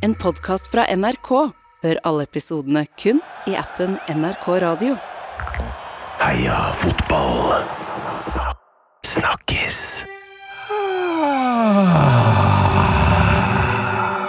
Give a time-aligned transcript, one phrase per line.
[0.00, 1.28] En podkast fra NRK.
[1.84, 4.94] Hør alle episodene kun i appen NRK Radio.
[6.22, 7.66] Heia fotball.
[9.04, 9.80] Snakkes.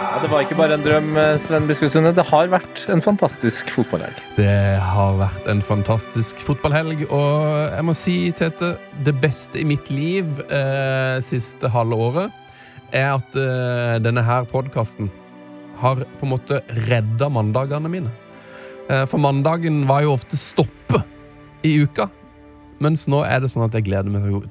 [0.01, 2.11] Ja, det var ikke bare en drøm, eh, Sven Biskupssunde.
[2.19, 4.19] Det har vært en fantastisk fotballhelg.
[4.35, 8.75] Det har vært en fantastisk fotballhelg, og jeg må si, Tete,
[9.07, 12.31] det beste i mitt liv eh, siste halve året
[12.91, 15.07] er at eh, denne her podkasten
[15.81, 18.13] har på en måte redda mandagene mine.
[18.89, 21.05] Eh, for mandagen var jo ofte stoppet
[21.65, 22.09] i uka,
[22.81, 24.43] mens nå er det sånn at jeg gleder meg jo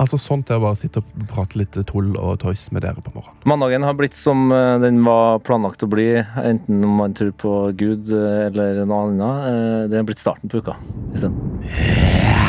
[0.00, 3.12] Altså sånn til å bare sitte og prate litt tull og tøys med dere på
[3.12, 3.42] morgenen.
[3.44, 6.06] Mandagen har blitt som eh, den var planlagt å bli,
[6.40, 9.92] enten om man tror på Gud eh, eller noe annet.
[9.92, 10.78] Det er blitt starten på uka
[11.12, 12.41] isteden.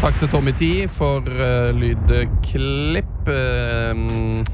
[0.00, 3.28] Takk til Tommy T for uh, lydklipp.
[3.28, 4.40] Uh,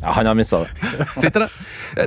[0.00, 0.70] Ja, han har mista det.
[1.12, 1.50] Sitter det.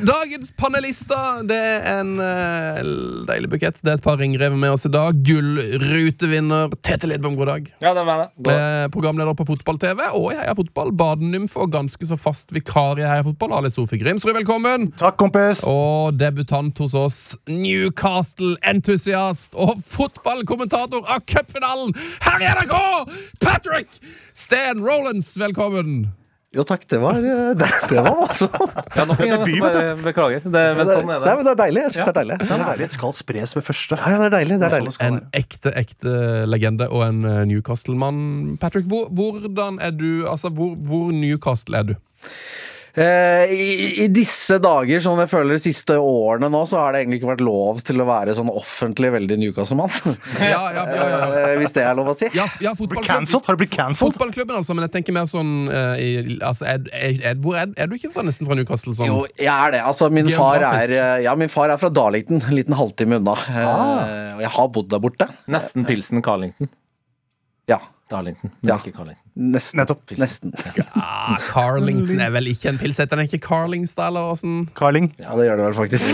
[0.07, 2.81] Dagens panelister, det er en uh,
[3.29, 3.77] deilig bukett.
[3.85, 5.13] Det er et par ringrever med oss i dag.
[5.27, 7.63] Gullrutevinner Tete Lidbom, god dag.
[7.83, 8.27] Ja, det var det.
[8.41, 10.91] God- Eh, programleder på Fotball-TV og i Heia Fotball.
[10.97, 13.51] Badenymfe og ganske så fast vikar i Heia Fotball.
[13.57, 14.81] Ali Sofie Grimsrud, velkommen.
[14.99, 15.61] Takk, kompis.
[15.69, 21.91] Og debutant hos oss, Newcastle-entusiast og fotballkommentator av cupfinalen
[22.25, 23.87] her i NRK, Patrick
[24.33, 26.07] Stan Rolands, velkommen.
[26.53, 26.85] Jo, takk.
[26.87, 28.55] Det var, eh, det, det var voldsomt.
[28.95, 30.43] Ja, nok en gang, Debut, bare beklager.
[30.45, 31.33] Det, men sånn er Nei, det.
[31.39, 31.81] men det er deilig.
[31.81, 32.37] Jeg synes det er deilig.
[32.51, 33.97] Kjærlighet skal spres ved første.
[33.99, 34.59] Ja, ja, det er deilig.
[34.61, 34.93] Det er deilig.
[35.03, 36.13] En ekte, ekte
[36.47, 38.21] legende og en eh, Newcastle-mann.
[38.61, 41.95] Patrick, hvor, hvordan er du Altså, hvor, hvor Newcastle er du?
[42.93, 46.99] Eh, i, I disse dager, som jeg føler de siste årene nå, så har det
[47.01, 49.89] egentlig ikke vært lov til å være sånn offentlig veldig Newcastle-mann.
[50.37, 51.21] Ja, ja, ja, ja, ja.
[51.43, 52.27] Eh, Hvis det er lov å si.
[52.37, 53.25] ja, ja fotballklubben.
[53.25, 54.13] Har du blitt cancelled?
[54.13, 57.73] Fotballklubben, altså, men jeg tenker mer sånn uh, i, altså, er, er, er, Hvor er,
[57.73, 58.93] er du ikke fra, nesten fra Newcastle?
[58.93, 59.09] Sånn?
[59.09, 59.81] Jo, jeg er det.
[59.89, 60.93] Altså, min far er,
[61.25, 63.35] ja, min far er fra Darlington, en liten halvtime unna.
[63.49, 65.29] Eh, og jeg har bodd der borte.
[65.51, 66.69] Nesten Pilsen Carlington.
[67.71, 67.81] Ja.
[68.13, 68.77] Darlington, men Ja.
[68.79, 69.19] ikke Carlington.
[69.33, 69.79] Nesten.
[69.81, 70.11] Nettopp.
[70.21, 70.51] Nesten.
[70.77, 72.99] Ja, Carlington er vel ikke en pils?
[73.01, 74.59] Heter den ikke Carlingstad, eller åssen?
[74.77, 75.07] Carling.
[75.17, 76.05] Ja, det gjør det vel faktisk.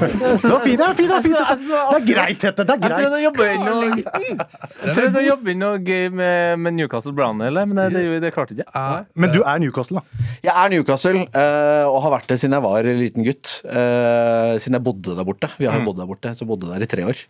[0.00, 1.34] Det var fint, det var fint, det var fint.
[1.36, 2.64] Det er greit, Tete.
[2.64, 3.24] Det er Jeg prøvde å greit.
[3.26, 7.66] jobbe inn noe, jeg prøvde å jobbe inn noe gøy med, med Newcastle Brown, eller?
[7.68, 8.84] men det, det, det klarte jeg ikke.
[9.20, 10.28] Men du er Newcastle, da.
[10.46, 13.52] Jeg er Newcastle, eh, og har vært det siden jeg var liten gutt.
[13.66, 15.50] eh, siden jeg bodde der borte.
[15.58, 17.20] Vi har jo bodd der borte, så jeg bodde der i tre år.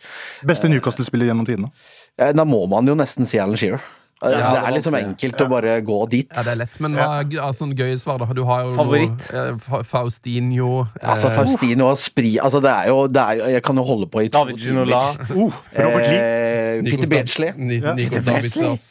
[0.47, 1.73] Beste Newcastle-spiller gjennom tidene.
[2.19, 3.83] Eh, da må man jo nesten si Alan Shearer.
[4.21, 6.29] Ja, det er liksom enkelt enkelt å bare gå dit.
[6.29, 8.27] Ja, det er lett, men hva er altså, en gøye svar, da?
[8.37, 9.29] Du har jo Favoritt?
[9.33, 13.47] noe eh, Faustinho eh, Altså Faustino og Spri altså, det er jo, det er jo
[13.55, 15.01] Jeg kan jo holde på i to David Ginola.
[15.31, 16.19] Uh, Robert Lee.
[16.21, 17.55] Eh, Peter Beardsley.
[17.81, 17.95] Ja.
[17.97, 18.85] Nikos Davidsas.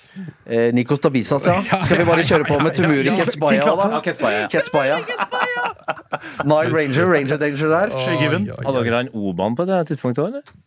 [0.46, 1.60] Eh, Nikos Dabisas, ja.
[1.86, 4.02] Skal vi bare kjøre på med Tumuri Ketsbaya, da?
[4.50, 4.98] Ketsbaya, ja.
[6.50, 7.94] Nile Ranger, Ranger Danger der.
[7.94, 8.50] Shea Given.
[8.50, 8.66] Oi, oi, oi.
[8.66, 10.58] Hadde dere han Oban på det tidspunktet òg, eller?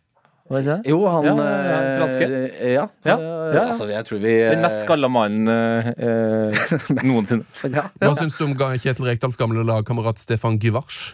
[0.49, 0.91] Var det ikke det?
[0.91, 2.27] Jo, han Ja, ja, ja, eh, franske.
[2.73, 2.85] Ja.
[3.07, 3.63] Ja, eh, ja, ja.
[3.71, 6.77] Altså, jeg tror vi Den mest skalla mannen eh, eh,
[7.07, 7.45] noensinne.
[7.63, 11.13] Hva syns du om Kjetil Rekdals gamle lagkamerat Stefan Gyvars?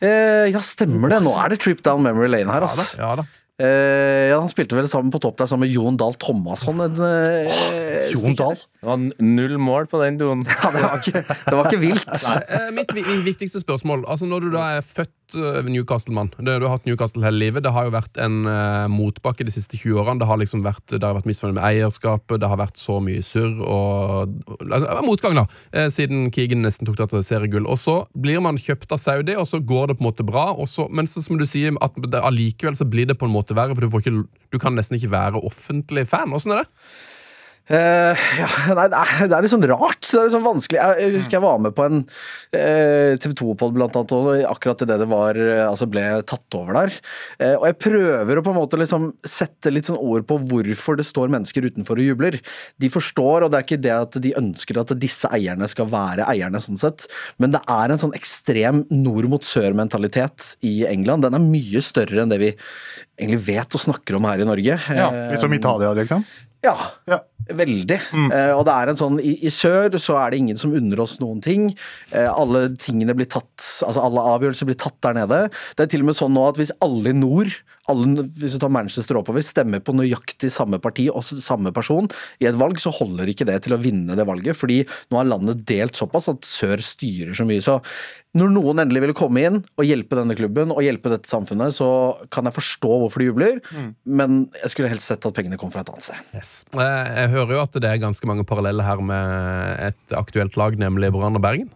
[0.00, 1.20] eh, Ja, stemmer det.
[1.26, 2.86] Nå er det trip down memory lane her, altså.
[3.00, 3.26] Ja, da.
[3.56, 6.76] Eh, ja, han spilte vel sammen på topp der sammen med Jon Dahl Thomasson.
[6.84, 8.52] En, eh, Jon Dahl.
[8.56, 10.42] Det var null mål på den doen.
[10.44, 12.04] Ja, det, var ikke, det var ikke vilt.
[12.52, 16.50] Eh, mitt vi- vi- viktigste spørsmål altså Når du da er født eh, Newcastle-mann Du
[16.52, 17.64] har hatt Newcastle hele livet.
[17.64, 20.20] Det har jo vært en uh, motbakke de siste 20 årene.
[20.22, 23.58] Det har liksom vært, det vært misfornøyd med eierskapet, det har vært så mye surr
[23.64, 27.66] og altså, Motgang, da, eh, siden Keegan nesten tok det til seriegull.
[27.70, 30.48] Og så blir man kjøpt av Saudi, og så går det på en måte bra.
[30.70, 33.74] Så, men så, som du sier, at allikevel så blir det på en måte verre,
[33.74, 36.34] for du, får ikke, du kan nesten ikke være offentlig fan.
[36.36, 36.70] Åssen er det?
[37.66, 40.04] Eh, ja, nei, det er, det er litt sånn rart.
[40.06, 40.78] Det er litt sånn vanskelig.
[40.78, 44.84] Jeg, jeg husker jeg var med på en uh, TV 2-pod blant annet, og akkurat
[44.86, 46.94] idet det var, uh, altså ble tatt over der.
[47.42, 51.00] Eh, og jeg prøver å på en måte liksom sette litt sånn ord på hvorfor
[51.00, 52.38] det står mennesker utenfor og jubler.
[52.82, 56.28] De forstår, og det er ikke det at de ønsker at disse eierne skal være
[56.30, 57.08] eierne, sånn sett,
[57.42, 61.26] men det er en sånn ekstrem nord mot sør-mentalitet i England.
[61.26, 62.52] Den er mye større enn det vi
[63.18, 64.78] egentlig vet og snakker om her i Norge.
[64.86, 66.24] Ja, Eh, Litt som Italia, liksom.
[66.64, 66.76] ja,
[67.08, 67.20] Ja.
[67.46, 67.98] Veldig.
[68.32, 71.02] Eh, og det er en sånn, i, I sør så er det ingen som unner
[71.04, 71.68] oss noen ting.
[72.10, 73.54] Uh, alle tingene blir tatt,
[73.86, 75.40] altså alle avgjørelser blir tatt der nede.
[75.76, 77.54] Det er til og med sånn nå at hvis alle i nord,
[77.90, 82.10] alle, hvis du tar Manchester oppover, stemmer på nøyaktig samme parti og samme person
[82.42, 84.58] i et valg, så holder ikke det til å vinne det valget.
[84.58, 87.62] Fordi nå er landet delt såpass at sør styrer så mye.
[87.62, 87.78] Så
[88.36, 91.88] når noen endelig ville komme inn og hjelpe denne klubben og hjelpe dette samfunnet, så
[92.32, 93.60] kan jeg forstå hvorfor de jubler,
[94.04, 96.34] men jeg skulle helst sett at pengene kom fra et annet sted.
[96.36, 96.52] Yes.
[96.76, 100.76] Eh, Jeg hører jo at det er ganske mange paralleller her med et aktuelt lag,
[100.78, 101.72] nemlig Brann og Bergen.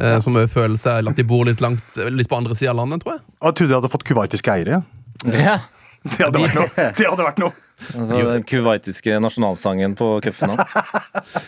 [0.00, 3.02] Eh, som føler seg at de bor litt langt Litt på andre sida av landet,
[3.04, 3.24] tror jeg.
[3.36, 4.80] Jeg trodde de hadde fått kuwaitiske eiere.
[5.28, 5.58] Ja.
[6.00, 6.70] Det hadde vært noe.
[6.96, 7.52] Det hadde vært noe.
[7.94, 10.66] Den kuwaitiske nasjonalsangen på cupfinalen.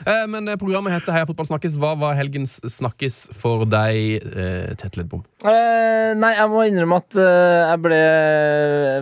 [0.02, 1.76] Eh, men eh, programmet heter Heia fotball snakkes.
[1.80, 5.22] Hva var helgens snakkis for deg, eh, Tete Ledbom?
[5.46, 8.00] Eh, nei, jeg må innrømme at jeg ble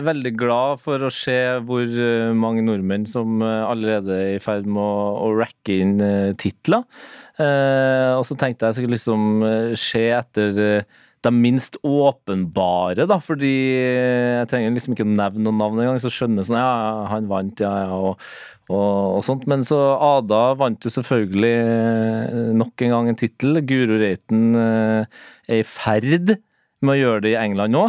[0.05, 1.97] veldig glad for å se hvor
[2.37, 6.85] mange nordmenn som allerede er i ferd med å, å racke inn eh, titler.
[7.41, 10.61] Eh, og så tenkte jeg jeg skulle liksom se etter
[11.25, 16.47] de minst åpenbare, da, fordi jeg trenger liksom ikke nevne noen navn engang, så skjønner
[16.47, 18.29] sånn ja, han vant, ja, ja, og,
[18.71, 19.45] og, og sånt.
[19.49, 23.61] Men så Ada vant jo selvfølgelig eh, nok en gang en tittel.
[23.69, 25.19] Guro Reiten eh,
[25.51, 26.39] er i ferd
[26.81, 27.83] med å gjøre det i England nå.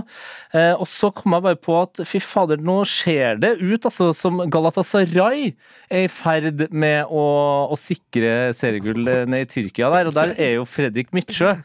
[0.53, 4.11] Eh, og så kom jeg bare på at fy fader, nå ser det ut altså,
[4.17, 5.55] som Galatasaray
[5.89, 7.25] er i ferd med å,
[7.73, 11.57] å sikre seriegull ned i Tyrkia der, og der er jo Fredrik Midtsjø.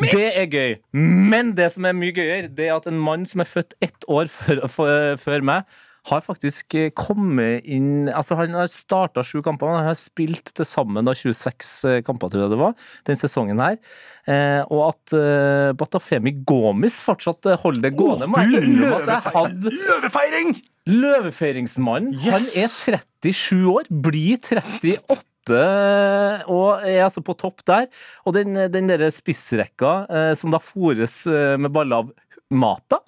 [0.00, 0.76] Det er gøy.
[0.92, 4.06] Men det som er mye gøyere, det er at en mann som er født ett
[4.10, 5.68] år før, meg,
[6.04, 10.66] har faktisk eh, kommet inn Altså Han har starta sju kamper, han har spilt til
[10.68, 12.74] sammen da 26 eh, kamper, tror jeg det var,
[13.08, 13.78] den sesongen her.
[14.28, 18.28] Eh, og at eh, Batafemi Gomis fortsatt eh, holder det gående.
[18.28, 20.56] Hadde Løvefeiring!
[20.90, 22.12] Løvefeiringsmannen.
[22.26, 25.62] Han er 37 år, blir 38.
[26.52, 27.88] Og er altså på topp der.
[28.24, 32.14] Og den, den der spissrekka eh, som da fôres eh, med baller av
[32.52, 33.00] Mata.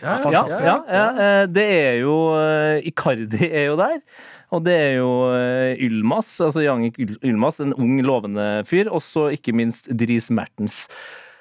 [0.00, 3.98] Ja, ja, ja, ja, det er jo eh, Icardi er jo der.
[4.50, 8.90] Og det er jo eh, Ylmas, altså Jannik Ylmas, en ung, lovende fyr.
[8.90, 10.86] Og så ikke minst Dries Mertens.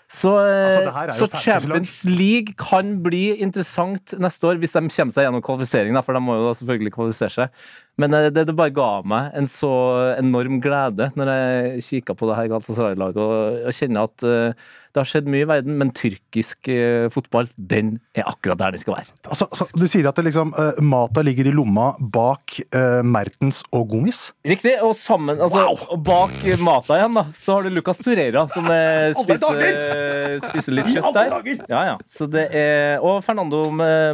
[0.09, 1.37] Så, eh, Altså, så.
[1.43, 6.03] Champions League kan bli interessant neste år, hvis de kommer seg gjennom kvalifiseringen.
[6.03, 7.49] for de må jo selvfølgelig kvalifisere seg.
[7.99, 9.71] Men eh, det, det bare ga meg en så
[10.17, 14.97] enorm glede når jeg kikka på det her Galatasaray-laget, og og kjenner at uh, det
[14.97, 18.95] har skjedd mye i verden, men tyrkisk uh, fotball, den er akkurat der den skal
[18.95, 19.13] være.
[19.27, 22.57] Altså, altså, du sier at det liksom, uh, Mata ligger i lomma bak
[23.05, 24.21] Mertens og Gungis?
[24.47, 28.69] Riktig, og sammen, altså, og bak Mata igjen, da, så har du Lucas Torreira, som
[29.21, 31.35] spiser, spiser litt kjøtt der.
[31.69, 31.97] Ja, ja.
[32.09, 33.67] Så det er, og Fernando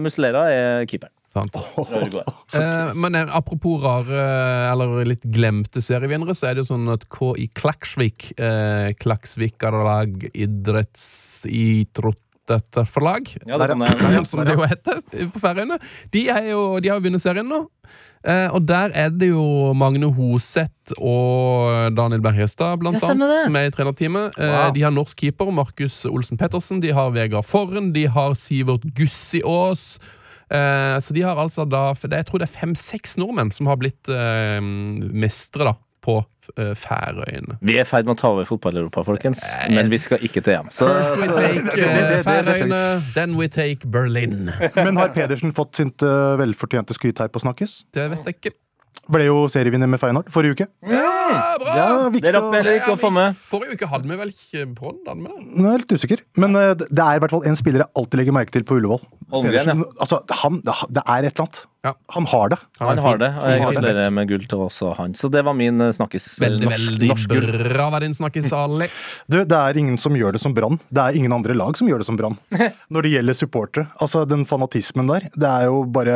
[0.03, 1.13] Muslera er keeperen.
[2.55, 4.21] Eh, men eh, apropos rare,
[4.71, 13.23] eller litt glemte serievinnere, så er det jo sånn at KI Klaksvik, eh, Klaksvikalag idrettsidrotterforlag,
[13.45, 14.25] Ja, det kan jeg.
[14.27, 15.01] som det jo heter
[15.33, 15.77] på Færøyene,
[16.13, 17.63] de, jo, de har jo vunnet serien nå.
[18.25, 19.43] Eh, og der er det jo
[19.77, 24.33] Magne Hoseth og Daniel Berg-Hestad, blant Ja, annet, som er i trenerteamet.
[24.39, 24.71] Eh, Wow.
[24.73, 29.99] De har norsk keeper Markus Olsen Pettersen, de har Vegard Forren, de har Sivert Gussiås.
[30.51, 34.09] Eh, så de har altså da Jeg tror det er fem-seks nordmenn som har blitt
[34.11, 35.75] eh, mestere da
[36.05, 36.19] på
[36.61, 37.57] eh, Færøyene.
[37.65, 39.41] Vi er i ferd med å ta over fotball-Europa, folkens.
[39.73, 40.69] Men vi skal ikke til EM.
[40.73, 42.83] Så First we take eh, Færøyene,
[43.17, 44.51] then we take Berlin.
[44.77, 47.81] Men har Pedersen fått sitt eh, velfortjente skryt her på Snakkes?
[47.95, 48.55] Det vet jeg ikke.
[49.15, 50.67] Ble jo serievinner med Feyenoord forrige uke.
[50.89, 51.11] Ja,
[51.61, 51.75] bra!
[51.77, 53.37] Ja, det rakk vi heller ikke å få med.
[53.51, 55.15] Forrige uke hadde vi vel ikke det?
[55.15, 56.25] Nå er jeg litt usikker.
[56.41, 58.79] Men uh, det er i hvert fall en spiller jeg alltid legger merke til på
[58.79, 59.03] Ullevål.
[59.35, 59.89] Holmgren, ja.
[60.05, 61.61] altså, han, det er et eller annet.
[61.85, 61.91] Ja.
[62.15, 62.57] Han har det.
[62.79, 65.13] Han han har det, og jeg gratulerer med gull til også han.
[65.15, 66.25] Så det var min eh, snakkis.
[66.41, 67.45] Veldig, Norsk- veldig norsk gull.
[67.69, 68.87] bra var din snakkis, Ali.
[69.31, 70.79] Du, det er ingen som gjør det som Brann.
[70.89, 72.39] Det er ingen andre lag som gjør det som Brann.
[72.93, 73.85] Når det gjelder supportere.
[74.01, 76.15] Altså, den fanatismen der, det er jo bare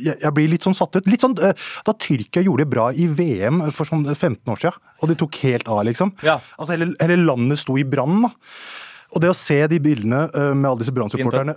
[0.00, 1.06] Jeg, jeg blir litt sånn satt ut.
[1.12, 1.52] Litt sånn eh,
[1.84, 5.36] da Tyrkia gjorde det bra i VM for sånn 15 år siden, og de tok
[5.44, 6.14] helt av, liksom.
[6.24, 6.38] Ja.
[6.56, 8.32] Altså, hele, hele landet sto i brann, da.
[9.14, 11.56] Og det å se de bildene eh, med alle disse Brann-supporterne?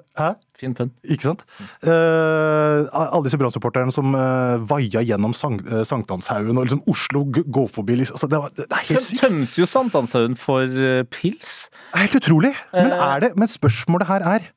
[0.57, 0.91] Fin pønn.
[1.05, 1.43] Ikke sant?
[1.85, 7.99] Uh, alle disse Brann-supporterne som uh, vaia gjennom Sank Sankthanshaugen, og liksom Oslo går forbi.
[8.01, 8.17] Liksom.
[8.17, 9.21] Altså, det, var, det er helt sykt.
[9.21, 11.67] Tømte jo Sankthanshaugen for eh, pils.
[11.95, 12.53] Helt utrolig.
[12.73, 14.51] Men, er det, men spørsmålet her er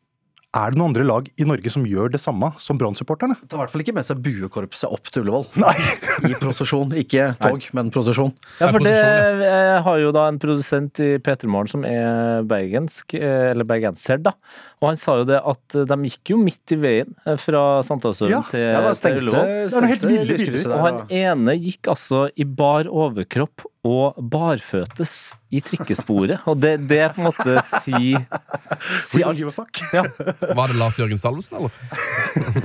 [0.51, 3.37] er det noen andre lag i Norge som gjør det samme som Brann-supporterne?
[3.47, 5.45] Tar i hvert fall ikke med seg buekorpset opp til Ullevål.
[5.63, 5.77] Nei.
[6.31, 6.91] I prosesjon.
[6.99, 8.33] Ikke tog, men prosesjon.
[8.59, 13.15] Ja, for det, jeg har jo da en produsent i P3 Morgen som er bergensk,
[13.15, 14.35] eh, eller bergenser, da.
[14.81, 17.83] Og han sa jo det at eh, de gikk jo midt i veien eh, fra
[17.85, 20.71] Sankthanshaugen Ja, til, Ja, til Ullevål.
[20.73, 25.15] Og han ene gikk altså i bar overkropp og barføtes
[25.53, 26.41] i trikkesporet.
[26.49, 28.15] Og det, det på en måte si,
[29.13, 29.41] si alt.
[29.93, 30.07] Ja.
[30.09, 31.73] Var det Lars Jørgen Salvesen, eller?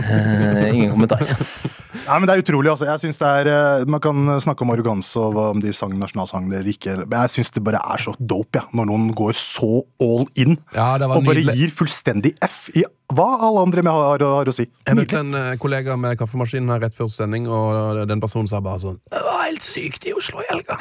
[0.07, 1.27] Eh, ingen kommentar.
[2.05, 2.71] Ja, men Det er utrolig.
[2.73, 2.85] altså.
[2.89, 6.47] Jeg synes det er, eh, Man kan snakke om arroganse og om de sang nasjonalsang
[6.51, 6.97] eller ikke.
[7.07, 10.57] Men jeg syns det bare er så dope ja, når noen går så all in
[10.75, 11.55] Ja, det var og bare nydelig.
[11.59, 12.83] gir fullstendig F i
[13.13, 14.63] hva alle andre med har, har å si.
[14.87, 18.57] Jeg møtte en eh, kollega med kaffemaskinen her rett før sending, og den personen sa
[18.65, 20.73] bare sånn Det var helt sykt i Oslo i helga.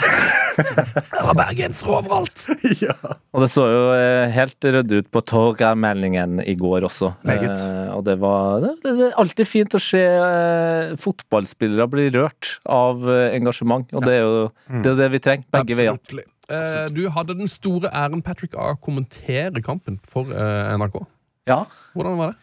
[0.56, 2.46] Det var bergensere overalt.
[3.34, 7.10] Og det så jo eh, helt ryddig ut på Torgallmenningen i går også.
[7.26, 7.50] Meget.
[7.50, 12.12] Eh, og det var det, det, det er alltid fint å se eh, fotballspillere blir
[12.16, 13.88] rørt av eh, engasjement.
[13.94, 14.46] Og det er jo
[14.82, 16.24] det, er det vi trenger, begge veier.
[16.52, 21.02] Eh, du hadde den store æren, Patrick, av å kommentere kampen for eh, NRK.
[21.48, 21.64] Ja.
[21.92, 22.36] Hvordan var det?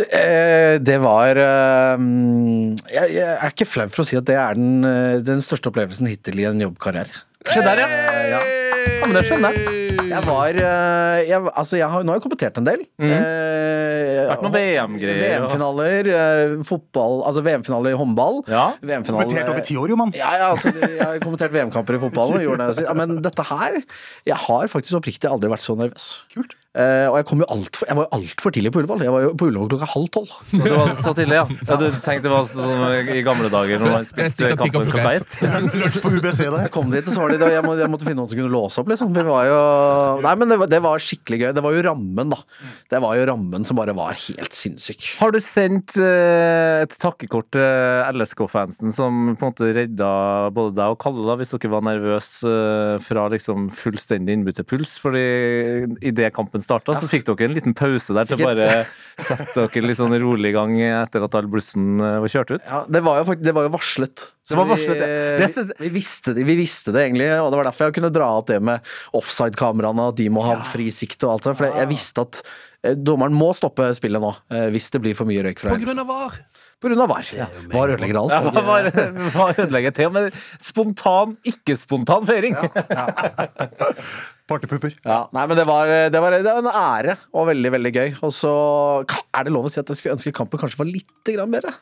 [0.00, 2.06] Det, eh, det var eh,
[2.94, 5.70] jeg, jeg er ikke flau for å si at det er den, eh, den største
[5.70, 7.26] opplevelsen hittil i en jobbkarriere.
[7.50, 7.90] Se der, ja.
[8.34, 8.40] Ja.
[8.40, 9.79] ja, men det skjønner jeg.
[10.08, 12.84] Jeg var eh, jeg, Altså, jeg har, nå har jeg kommentert en del.
[13.00, 13.10] Mm.
[13.10, 18.40] Eh, Vært noen VM-greier, VM-finaler, eh, fotball Altså VM-finale i håndball.
[18.50, 18.66] Ja.
[18.80, 20.14] VM-finale Kommentert over ti år, jo, mann.
[20.16, 22.46] ja, ja, altså, jeg har kommentert VM-kamper i fotballen.
[22.78, 22.86] det.
[22.96, 23.80] Men dette her
[24.28, 26.10] Jeg har faktisk oppriktig aldri vært så nervøs.
[26.34, 26.56] Kult.
[26.70, 29.00] Eh, og jeg, kom jo alt for, jeg var jo altfor tidlig på Ullevål.
[29.02, 30.34] Jeg var jo på Ullevål klokka halv tolv.
[30.52, 31.46] Det var så tidlig, ja.
[31.66, 31.78] ja.
[31.80, 35.34] Du tenkte det var sånn i gamle dager når man sikkert kampen klokka ett.
[35.80, 36.58] Lunsj på UBC der.
[36.68, 38.52] Jeg kom dit, og så var det, jeg, må, jeg måtte finne noen som kunne
[38.54, 38.92] låse opp.
[38.92, 39.10] Liksom.
[39.16, 39.56] Vi det var jo,
[40.22, 41.48] nei, men det var, det var skikkelig gøy.
[41.58, 42.38] Det var jo rammen, da.
[42.94, 45.10] Det var jo rammen som bare var helt sinnssyk.
[45.18, 50.12] Har du sendt uh, et takkekort til LSK-fansen som på en måte redda
[50.54, 54.94] både deg og Kalle, da, hvis dere var nervøse eh, fra liksom fullstendig innbytterpuls?
[55.02, 55.26] Fordi
[56.06, 58.82] i det kampen starta, så fikk dere en liten pause der til å bare
[59.20, 62.62] sette dere litt sånn rolig i gang etter at all blussen eh, var kjørt ut?
[62.68, 64.26] Ja, det var jo, fakt- det var jo varslet.
[64.50, 65.10] Det var varslet, ja.
[65.10, 67.98] vi, Det synes- vi, visste det, vi visste det egentlig, og det var derfor jeg
[68.00, 68.80] kunne dra opp det med
[69.14, 71.60] offside-kameraene, at de må ha fri sikt og alt sånt.
[71.60, 72.40] For jeg, visste at
[72.82, 75.82] eh, dommeren må stoppe spillet nå, eh, hvis det blir for mye røyk fra På
[75.84, 76.40] grunn av VAR.
[76.80, 77.30] På grunn av VAR.
[77.36, 77.46] Ja.
[77.70, 78.32] VAR ødelegger alt.
[78.32, 78.90] Ja, var,
[79.38, 80.30] var ødelegger til, men
[80.64, 82.56] spontan, ikke-spontan feiring.
[82.56, 82.84] Ja.
[82.90, 83.06] Ja,
[85.36, 88.10] nei, men det var, det, var, det var en ære og veldig veldig gøy.
[88.26, 88.52] Og så
[89.06, 91.74] er det lov å si at jeg skulle ønske kampen kanskje var litt bedre.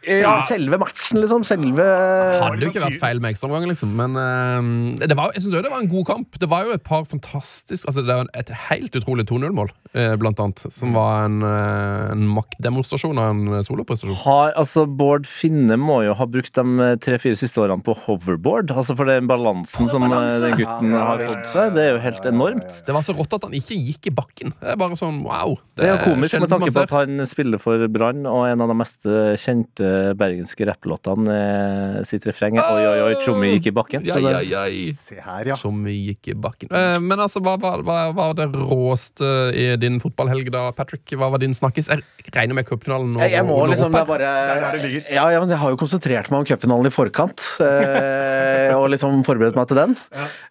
[0.00, 1.44] Selve, selve matchen, liksom.
[1.44, 3.92] Selve Hadde jo ikke vært feil med ekstraomgang, liksom.
[3.98, 6.38] Men uh, det var, jeg synes også det var en god kamp.
[6.40, 10.40] Det var jo et par fantastisk Altså Det var et helt utrolig 2-0-mål, uh, blant
[10.40, 10.64] annet.
[10.72, 14.16] Som var en, uh, en maktdemonstrasjon av en soloprestasjon.
[14.24, 18.72] Har, altså Bård Finne må jo ha brukt de tre-fire siste årene på hoverboard.
[18.72, 22.30] Altså For den balansen som eh, den gutten har fått seg, det er jo helt
[22.30, 22.80] enormt.
[22.86, 24.56] Det var så rått at han ikke gikk i bakken.
[24.60, 25.58] Det er bare sånn wow.
[25.76, 28.72] Det er jo komisk med tanke på at han spiller for Brann, og en av
[28.72, 29.08] de mest
[29.40, 34.04] kjente bergenske rapplåtene eh, sitt refreng Oi, oi, oi, Tjommi gikk i bakken.
[34.06, 34.94] Ja, Så det, ja, ja.
[34.98, 35.56] Se her, ja.
[35.60, 36.70] Som gikk i bakken.
[36.72, 41.04] Eh, men altså, hva hva- hva var det råeste i din fotballhelg da, Patrick?
[41.16, 41.88] Hva var din snakkis?
[41.90, 42.04] Jeg
[42.34, 43.20] regner med cupfinalen nå.
[43.24, 45.08] jeg, jeg må nå liksom det er bare der det ligger.
[45.14, 47.46] ja, ja, men Jeg har jo konsentrert meg om cupfinalen i forkant.
[47.60, 49.96] Eh, og liksom forberedt meg til den.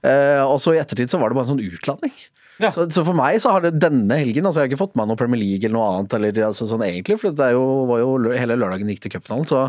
[0.03, 2.13] Eh, og så i ettertid så var det bare en sånn utladning.
[2.59, 2.69] Ja.
[2.75, 5.05] Så, så for meg så har det denne helgen altså Jeg har ikke fått med
[5.05, 6.15] meg noe Premier League eller noe annet.
[6.17, 9.47] Eller, altså, sånn egentlig, for det jo, var jo hele lørdagen gikk til cupfinalen.
[9.47, 9.61] Så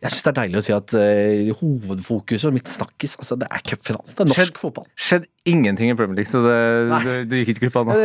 [0.00, 3.50] jeg syns det er deilig å si at uh, hovedfokuset og mitt snakkis altså, det
[3.52, 4.14] er cupfinalen.
[4.14, 4.88] Det er norsk Skjedd- fotball.
[4.96, 6.56] skjedde ingenting i Premier League, så det,
[7.04, 8.00] du, du gikk ikke glipp av noe.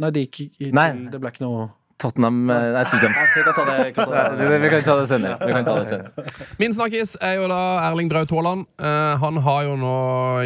[0.00, 0.88] Nei, det gikk ikke Nei.
[1.12, 1.66] Det ble ikke noe
[1.98, 3.12] Tottenham eh, Nei, Tottenham.
[3.36, 4.58] Vi kan ta det, vi kan ta det.
[4.58, 5.36] Vi kan ta det senere.
[5.46, 6.26] Vi kan ta det senere.
[6.60, 8.66] Min snakkis er jo da Erling Braut Haaland.
[8.76, 9.94] Eh, han har jo nå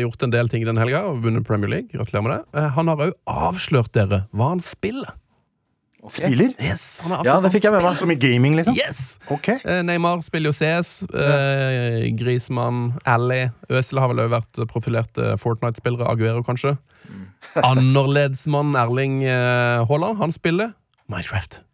[0.04, 1.90] gjort en del ting den helga og vunnet Premier League.
[1.90, 2.60] Gratulerer med det.
[2.60, 5.16] Eh, han har òg avslørt dere hva han spiller.
[6.08, 6.54] Spiller?
[6.64, 7.98] Yes, han har Ja, det fikk jeg med meg.
[7.98, 8.78] Som i gaming, liksom?
[8.78, 9.18] Yes!
[9.28, 9.58] Okay.
[9.84, 11.02] Neymar spiller jo CS.
[11.12, 16.08] Eh, Grismann, Ally Øsel har vel òg vært profilerte Fortnite-spillere.
[16.08, 16.78] Aguero, kanskje.
[17.58, 20.76] Annerledesmann Erling Haaland, han spiller
[21.10, 21.69] Minecraft.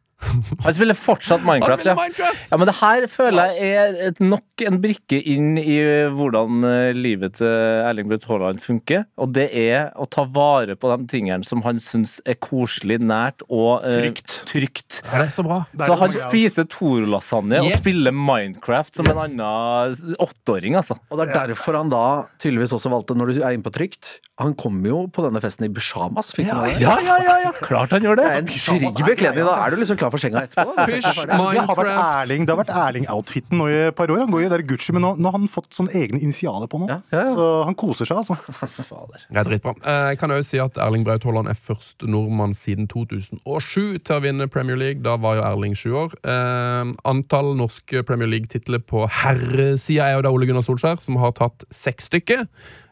[0.65, 1.83] Han spiller fortsatt Minecraft.
[1.83, 2.49] spiller Minecraft!
[2.51, 5.77] Ja, men det her føler jeg er et nok en brikke inn i
[6.17, 7.51] hvordan eh, livet til
[7.85, 9.05] Erling Braut Haaland funker.
[9.21, 13.45] Og det er å ta vare på de tingene som han syns er koselig, nært
[13.53, 14.39] og eh, Trygt.
[14.49, 15.01] trygt.
[15.05, 15.61] Ja, det er så bra.
[15.77, 20.97] Så han spiser Toro-lasagne og spiller Minecraft som en annen åtteåring, altså.
[21.13, 22.05] Og det er derfor han da
[22.43, 25.69] tydeligvis også valgte, når du er inne på trygt Han kom jo på denne festen
[25.69, 26.33] i pysjamas.
[26.37, 26.65] Fikk du ja.
[26.65, 26.81] det?
[26.83, 27.53] Ja, ja, ja, ja.
[27.61, 28.27] Klart han gjør det.
[28.27, 29.47] Det er en trygg bekledning.
[29.49, 30.75] Da er du liksom klar for senga etterpå.
[30.87, 34.23] Push, Det har vært Erling, det har vært Erling-outfiten nå i et par år.
[34.25, 36.81] Han går jo der Gucci, men nå, nå har han fått sånne egne initialer på
[36.83, 36.89] nå.
[36.91, 37.35] Ja, ja, ja.
[37.37, 38.37] Så han koser seg, altså.
[39.33, 39.75] Det er dritbra.
[39.83, 44.17] Eh, Jeg kan òg si at Erling Braut Haaland er første nordmann siden 2007 til
[44.17, 45.03] å vinne Premier League.
[45.07, 46.17] Da var jo Erling sju år.
[46.25, 51.35] Eh, antall norske Premier League-titler på herresida er jo da Ole Gunnar Solskjær, som har
[51.37, 52.47] tatt seks stykker.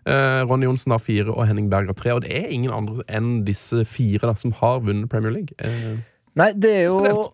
[0.04, 2.12] Eh, Ronny Johnsen har fire, og Henning Berg har tre.
[2.12, 5.54] Og det er ingen andre enn disse fire da, som har vunnet Premier League.
[6.38, 7.32] Nei, det er jo Spesielt.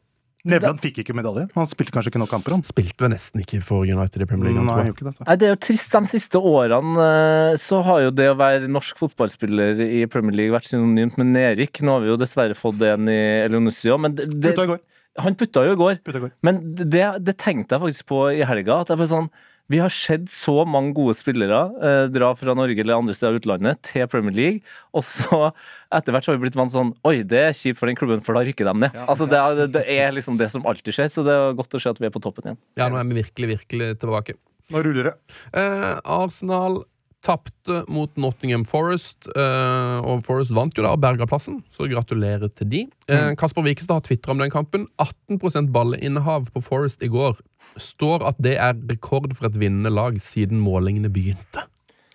[0.49, 1.43] Nevland fikk ikke medalje.
[1.53, 2.63] Han spilte kanskje ikke nok kamper, han.
[2.65, 4.63] Spilte vel nesten ikke for United i Premier League.
[4.65, 5.13] Nei, det.
[5.19, 5.93] Nei, Det er jo trist.
[5.93, 10.55] De siste årene eh, så har jo det å være norsk fotballspiller i Premier League
[10.55, 11.83] vært synonymt med nedrykk.
[11.85, 14.81] Nå har vi jo dessverre fått en i Elionusio, men det, det, Putta i går.
[15.27, 16.01] han putta jo i går.
[16.09, 16.33] Putta i går.
[16.49, 18.81] Men det, det tenkte jeg faktisk på i helga.
[18.81, 19.29] At jeg var sånn
[19.71, 23.43] Vi har sett så mange gode spillere eh, dra fra Norge eller andre steder i
[23.43, 25.53] utlandet til Premier League, og så
[25.95, 28.25] etter hvert så har vi blitt vant sånn Oi, det er kjipt for den klubben,
[28.27, 29.01] for da rykker de ned.
[29.07, 31.83] Altså det, er, det er liksom det som alltid skjer, så det er godt å
[31.83, 32.63] se at vi er på toppen igjen.
[32.81, 34.39] Ja, nå er vi virkelig, virkelig tilbake.
[34.71, 35.15] Nå ruller det.
[35.59, 36.83] Eh, Arsenal
[37.23, 42.51] tapte mot Nottingham Forest, eh, og Forest vant jo da og berga plassen, så gratulerer
[42.57, 42.83] til de.
[43.13, 44.89] Eh, Kasper Wikestad har tvitra om den kampen.
[44.99, 47.39] 18% ballinnehav på Forest i går.
[47.77, 51.67] Står at det er rekord for et vinnende lag siden målingene begynte.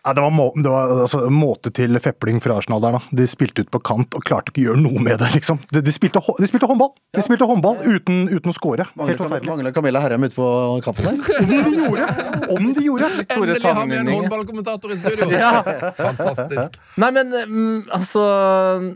[0.05, 3.15] Ja, det var, må, det var altså, måte til fepling fra Arsenal der, da.
[3.17, 5.57] De spilte ut på kant og klarte ikke å gjøre noe med det, liksom.
[5.73, 6.91] De, de, spilte, de spilte håndball!
[7.17, 8.85] De spilte håndball uten, uten å score.
[8.85, 9.49] Helt forferdelig.
[9.49, 10.49] mangler Camilla Herrem ute på
[10.85, 11.17] kampen der?
[11.55, 12.07] Om de gjorde!
[12.53, 13.11] Om de gjorde!
[13.25, 15.31] Endelig har vi en håndballkommentator i studio!
[16.05, 16.77] Fantastisk.
[17.01, 18.25] Nei, men mm, altså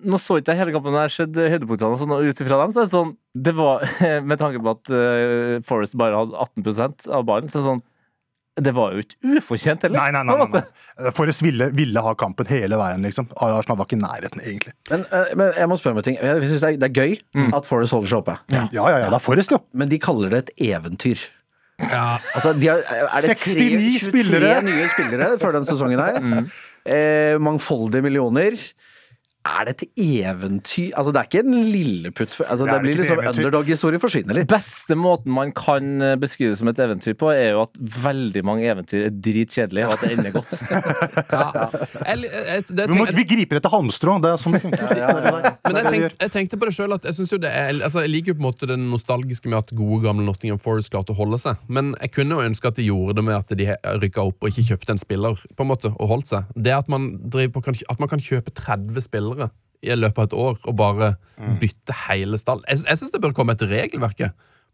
[0.05, 2.45] Nå så ikke jeg hele kampen, men jeg har sett høydepunktene, og sånn, og ut
[2.45, 3.15] ifra dem så er det sånn
[3.49, 3.85] Det var,
[4.29, 7.87] Med tanke på at eh, Forest bare hadde 18% av ballen, så er det sånn
[8.65, 9.99] Det var jo ikke ufortjent heller.
[9.99, 10.35] Nei, nei, nei.
[10.53, 10.61] nei,
[10.99, 11.11] nei.
[11.15, 13.27] Forrest ville, ville ha kampen hele veien, liksom.
[13.39, 14.73] Arsenal var ikke i nærheten, egentlig.
[14.91, 16.17] Men, eh, men jeg må spørre om en ting.
[16.21, 17.53] Jeg synes det, er, det er gøy Mm.
[17.55, 18.37] at Forrest holder seg oppe.
[18.51, 19.09] Ja, ja, ja.
[19.09, 19.61] Det er Forrest, jo.
[19.73, 21.21] Men de kaller det et eventyr.
[21.79, 24.61] Ja, Altså, de har, er det 69 23 spillere?
[24.67, 26.19] nye spillere før den sesongen her?
[26.19, 26.49] Mm.
[26.85, 28.57] Eh, mangfoldige millioner.
[29.48, 33.22] Er det et eventyr Altså, det er ikke en lilleputt altså, Det Det, blir liksom.
[33.39, 34.50] Underdog-historie forsvinner litt.
[34.51, 38.43] beste måten man kan eh, beskrive det som et eventyr på, er jo at veldig
[38.46, 40.55] mange eventyr er dritkjedelige, og at det ender godt.
[41.36, 41.69] ja.
[42.03, 44.17] Jeg, jeg, det, Vi, må, vi griper etter halmstrå.
[44.24, 44.93] Det er sånn det funker.
[45.01, 45.53] ja, ja.
[45.69, 48.39] Men jeg, tenkte på det selv at jeg jo det er, altså jeg liker jo
[48.39, 51.60] på en måte det nostalgiske med at gode gamle Nottingham Forest klarte å holde seg.
[51.72, 53.69] Men jeg kunne jo ønske at de gjorde det med at de
[54.03, 55.39] rykka opp og ikke kjøpte en spiller.
[55.55, 56.51] på en måte, og holdt seg.
[56.55, 59.28] Det at man, på, kan- at man kan kjøpe 30 spillere
[59.79, 61.13] i løpet av et år og bare
[61.62, 62.59] bytte hele stall.
[62.67, 64.25] Jeg, jeg syns det bør komme et regelverk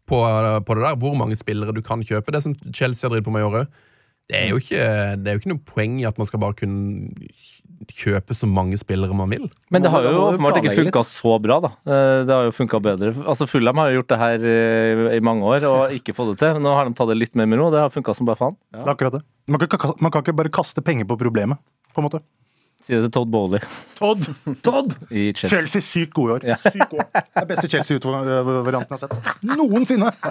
[0.06, 0.18] på,
[0.66, 2.32] på det der, hvor mange spillere du kan kjøpe.
[2.34, 3.76] Det som Chelsea har drevet på med i år òg.
[4.26, 4.78] Det er, jo ikke,
[5.22, 7.12] det er jo ikke noe poeng i at man skal bare kunne
[7.94, 9.44] kjøpe så mange spillere man vil.
[9.70, 11.70] Men det har jo åpenbart ikke funka så bra, da.
[11.86, 13.12] Eh, Det har jo funka bedre.
[13.22, 16.40] Altså Fulham har jo gjort det her eh, i mange år og ikke fått det
[16.42, 16.58] til.
[16.64, 17.68] Nå har de tatt det litt mer med ro.
[17.70, 18.56] Det har funka som bare faen.
[18.74, 19.22] Det er akkurat det.
[19.46, 21.62] Man kan, man kan ikke bare kaste penger på problemet,
[21.94, 22.22] på en måte.
[22.86, 23.62] Si det til Todd Bowley
[23.98, 24.26] Todd!
[24.62, 24.92] Todd!
[25.10, 25.50] i Chelsea.
[25.50, 26.44] Chelsea sykt gode i år.
[26.52, 26.58] Ja.
[26.62, 27.06] Sykt gode.
[27.10, 29.46] Det er beste Chelsea-varianten jeg har sett.
[29.50, 30.12] Noensinne!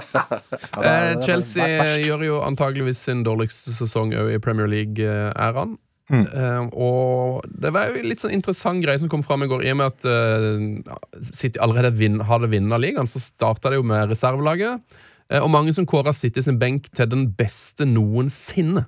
[0.85, 1.65] Eh, Chelsea
[2.03, 5.75] gjør jo antageligvis sin dårligste sesong òg i Premier League-æraen.
[6.13, 9.65] Eh, og det var jo en litt sånn interessant greie som kom fram i går.
[9.65, 13.87] I og med at eh, City allerede vin, hadde vunnet ligaen, så starta det jo
[13.87, 14.99] med reservelaget.
[15.31, 18.85] Eh, og mange som kåra City sin benk til den beste noensinne.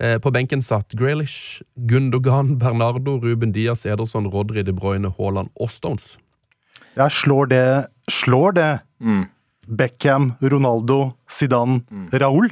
[0.00, 5.70] Eh, på benken satt Grealish, Gundogan, Bernardo, Ruben Diaz, Ederson, Rodri, De Bruyne, Haaland og
[5.70, 6.16] Stones.
[6.94, 7.66] Ja, slår det
[8.12, 8.70] Slår det
[9.64, 11.80] Beckham, Ronaldo, Zidane,
[12.12, 12.50] Raúl?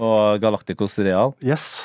[0.00, 1.34] Og Galacticos Real.
[1.44, 1.84] Yes.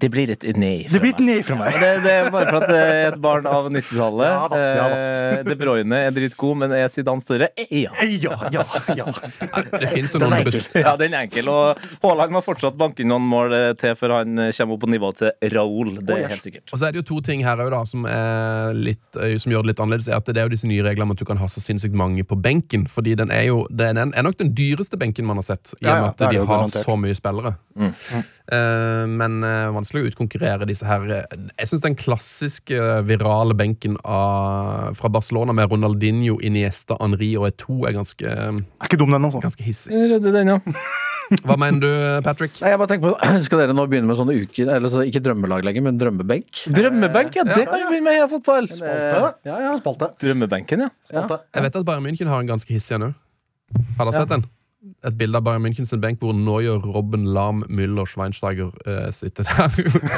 [0.00, 0.86] Det blir et nei.
[0.90, 1.76] Det blir et nei fra meg.
[1.80, 4.32] Det, det er bare for at jeg er et barn av 90-tallet.
[4.32, 4.98] Ja da, ja da.
[5.00, 7.50] Eh, De Bruyne er dritgod, men er Zidane større?
[7.56, 7.92] Eh, Ja.
[8.16, 8.64] Ja, ja,
[8.96, 9.06] ja.
[9.72, 11.48] Det finnes jo noen Ja, den er enkel.
[11.52, 14.84] Og Haaland må fortsatt banke inn noen mål eh, til før han eh, kommer opp
[14.86, 15.94] på nivå til Raoul.
[16.06, 16.66] Det er helt sikkert.
[16.72, 18.06] Og så er det jo to ting her da, som,
[18.76, 20.08] litt, eh, som gjør det litt annerledes.
[20.10, 21.96] Er at Det er jo disse nye reglene om at du kan ha så sinnssykt
[21.96, 22.86] mange på benken.
[22.90, 25.86] Fordi den er jo den er nok den dyreste benken man har sett, i og
[25.86, 27.54] Ja, ja, med at det de har så mye spillere.
[27.76, 31.02] Eh, men eh, vanskelig å utkonkurrere disse her.
[31.10, 31.24] eh,
[31.58, 37.48] Jeg syns den klassiske eh, virale benken av, fra Barcelona med Ronaldinho, Iniesta, Henri og
[37.50, 39.42] Eto er ganske, eh, Er ikke dum, den, altså.
[39.42, 39.92] ganske hissig.
[40.14, 40.60] Rødde den, ja.
[41.42, 41.88] Hva mener du,
[42.22, 42.52] Patrick?
[42.62, 45.18] Nei, jeg bare tenker på, Skal dere nå begynne med sånne uker Eller så ikke
[45.26, 46.60] drømmelag lenger, men drømmebenk?
[46.70, 47.42] Drømmebenk, ja.
[47.50, 48.68] Det kan jo bli med i fotball.
[48.70, 49.32] Spalte.
[49.48, 49.72] Ja, ja.
[49.80, 50.12] Spalte.
[50.22, 50.92] Drømmebenken, ja.
[51.10, 51.40] Spalte.
[51.50, 53.16] Jeg vet at Bayern München har en ganske hissig en òg.
[53.98, 54.46] Har dere sett den?
[55.06, 59.46] Et bilde av Bayern München sin benk hvor Neuer, Robben, Lahm, Müller, Schweinsteiger eh, sitter
[59.46, 59.68] der.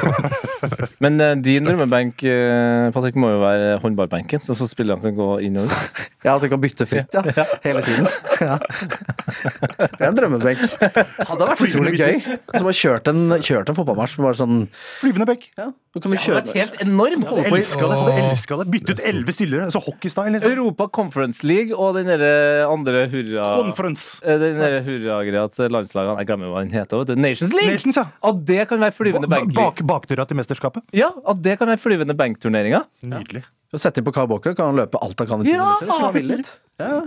[0.59, 0.69] Så-
[1.03, 5.29] Men eh, din drømmebenk eh, Patrick, må jo være håndballbenken, så så spillerne kan gå
[5.47, 6.05] inn og ut.
[6.25, 7.21] Ja, at du kan bytte fritt, ja.
[7.63, 8.07] Hele tiden.
[8.43, 8.57] Ja.
[8.59, 10.59] Det er en drømmebenk.
[10.81, 12.17] Hadde vært utrolig gøy.
[12.57, 14.57] Som har kjørt en, kjørt en fotballmatch med bare sånn
[14.99, 15.45] Flyvende benk.
[15.55, 17.23] Ja, du kan jo Det har vært helt enormt.
[17.29, 17.99] På Elska det.
[18.17, 18.65] Jeg elska det.
[18.73, 19.69] Bytte ut elleve stillere.
[19.71, 20.51] Så hockeystyle, liksom.
[20.57, 22.33] Europa Conference League og den derre
[22.67, 23.47] andre hurra...
[23.63, 24.19] Conference.
[24.27, 26.97] Eh, Den hurragreia til landslagene Jeg glemmer hva den heter.
[27.03, 27.15] vet du.
[27.15, 27.71] Nations League!
[27.73, 28.05] Nations, ja.
[28.29, 30.83] At det kan være flyvende Ba- Bak, bakdøra til mesterskapet.
[30.93, 32.83] Ja, at det kan være flyvende benkturneringer.
[33.03, 33.43] Nydelig.
[33.71, 35.65] Så Sett inn på Carl Walker, kan han løpe alt han kan i ti Ja!
[35.65, 35.85] minutter.
[35.85, 36.53] Så kan han ville litt.
[36.79, 37.01] Ja.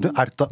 [0.00, 0.46] Du, Erta.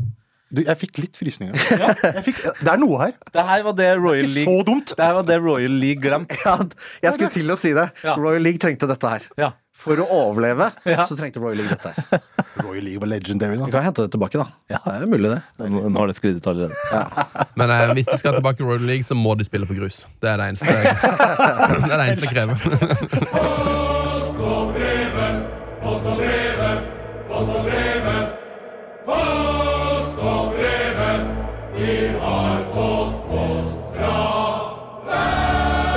[0.51, 1.55] Du, jeg fikk litt frysninger.
[2.19, 3.13] Jeg fikk, det er noe her.
[3.31, 4.93] Det her var det Royal Ikke League så dumt.
[4.99, 6.35] Det her var det Royal League glemte.
[6.45, 6.57] Ja,
[7.05, 7.85] jeg skulle til å si det.
[8.03, 8.17] Ja.
[8.19, 9.29] Royal League trengte dette her.
[9.39, 9.53] Ja.
[9.81, 11.07] For å overleve Ja.
[11.09, 12.27] så trengte Royal League dette her.
[12.67, 13.69] Royal League var legendary, da.
[13.71, 14.49] Vi kan hente det tilbake, da.
[14.75, 15.71] Det er mulig, det.
[15.71, 16.75] Nå nå har det sklidd ut allerede.
[17.63, 20.03] Men eh, hvis de skal tilbake til Royal League, så må de spille på grus.
[20.21, 24.00] Det er det eneste jeg, det er det eneste jeg krever.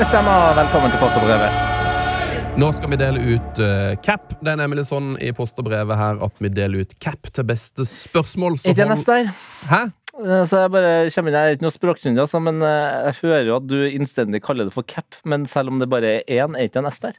[0.03, 0.49] Det stemmer.
[0.57, 2.57] Velkommen til Post og brevet.
[2.59, 4.33] Nå skal vi dele ut uh, cap.
[4.43, 7.45] Det er nemlig sånn i post og brevet her at vi deler ut cap til
[7.47, 8.57] beste spørsmål.
[8.59, 9.29] Så Ikke neste her.
[9.69, 9.79] Hæ?
[10.19, 13.17] Eh, Så jeg bare kommer inn, jeg er ikke noe språkkyndig, altså, men eh, jeg
[13.21, 15.15] hører jo at du innstendig kaller det for cap.
[15.23, 17.15] Men selv om det bare er én, er ikke en S der.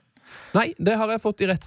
[0.54, 1.58] Nei, det har jeg fått i deg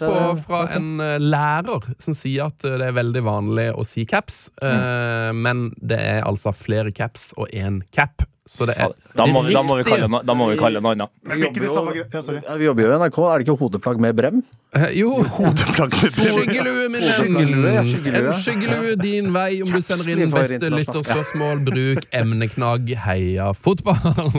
[0.00, 0.12] på
[0.44, 0.74] fra Ok.
[0.76, 5.30] en eh, lærer som sier at eh, det er veldig vanlig å si caps, eh,
[5.32, 8.26] men det er altså flere caps og én cap.
[8.44, 11.08] Så det er Da må, vi, da, må vi kalle, det vi noe annet.
[11.24, 13.18] Vi jobber jo i NRK.
[13.24, 14.42] Er det ikke hodeplagg med brem?
[14.76, 16.34] Eh, Jo, Hodeplagg med brem.
[16.34, 17.88] skyggelue, min venn.
[18.20, 21.62] En skyggelue din vei om du sender inn beste lytterspørsmål.
[21.70, 23.96] Bruk emneknagg heia fotball.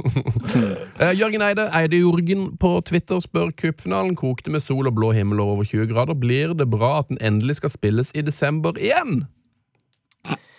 [0.95, 3.49] Eh, Jørgen Eide, Eide Jorgen på Twitter spør
[3.95, 6.17] cupfinalen kokte med sol og blå himmel og over 20 grader.
[6.17, 9.25] Blir det bra at den endelig skal spilles i desember igjen?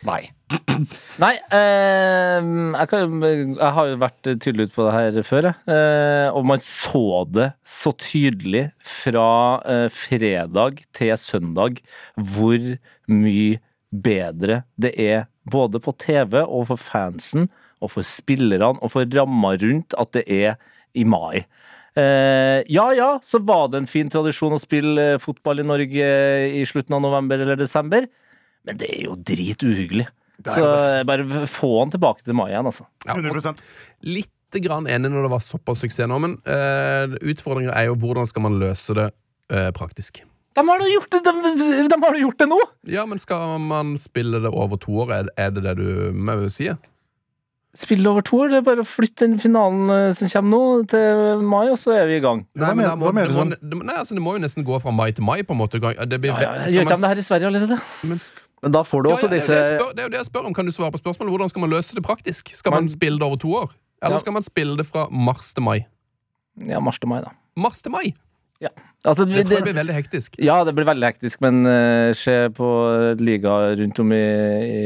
[0.06, 0.30] Nei.
[1.18, 5.74] Nei, eh, jeg, kan, jeg har jo vært tydelig ute på det her før, jeg.
[5.74, 9.28] Eh, og man så det så tydelig fra
[9.66, 11.80] eh, fredag til søndag
[12.14, 12.76] hvor
[13.10, 13.58] mye
[13.90, 17.50] bedre det er både på TV og for fansen
[17.82, 20.54] og for spillerne og for ramma rundt at det er
[20.94, 21.42] i mai.
[21.96, 26.06] Eh, ja ja, så var det en fin tradisjon å spille eh, fotball i Norge
[26.06, 28.08] eh, i slutten av november eller desember,
[28.68, 30.08] men det er jo drit uhyggelig.
[30.44, 30.62] Så
[31.08, 32.84] bare få han tilbake til mai igjen, altså.
[33.06, 33.62] Ja, 100%
[34.04, 34.32] litt
[34.62, 38.46] grann enig når det var såpass suksess nå, men uh, utfordringa er jo hvordan skal
[38.46, 39.10] man løse det
[39.52, 40.22] eh, praktisk.
[40.56, 42.58] De har jo gjort det, de, de gjort det nå!
[42.88, 45.12] Ja, men skal man spille det over to år?
[45.12, 46.70] Er, er det det du må si?
[47.76, 50.86] Spille over to år, det er bare å flytte den finalen eh, som kommer nå,
[50.88, 52.46] til mai, og så er vi i gang.
[52.56, 53.52] Nei, men da må, hva det, må, sånn?
[53.60, 55.76] det, nei, altså, det må jo nesten gå fra mai til mai, på en måte.
[55.82, 57.80] Det blir, Ja, ja, gjør ikke man- de det her i Sverige allerede?
[58.08, 58.20] men
[58.62, 60.12] Men da får du ja, også ja, det, er disse det, spør, det er jo
[60.14, 60.54] det jeg spør om.
[60.56, 61.30] Kan du svare på spørsmålet?
[61.36, 62.48] Hvordan skal man løse det praktisk?
[62.56, 63.70] Skal man Man- spille det over to år?
[64.02, 64.18] Eller Ja.
[64.24, 65.84] skal man spille det fra mars til mai?
[66.66, 67.30] Ja, mars til mai, da.
[67.56, 68.14] Mars til mai!
[68.62, 68.70] Ja.
[69.06, 70.38] Altså, Det tror jeg det, blir veldig hektisk.
[70.42, 72.68] ja, det blir veldig hektisk, men uh, se på
[73.20, 74.22] liga rundt om i,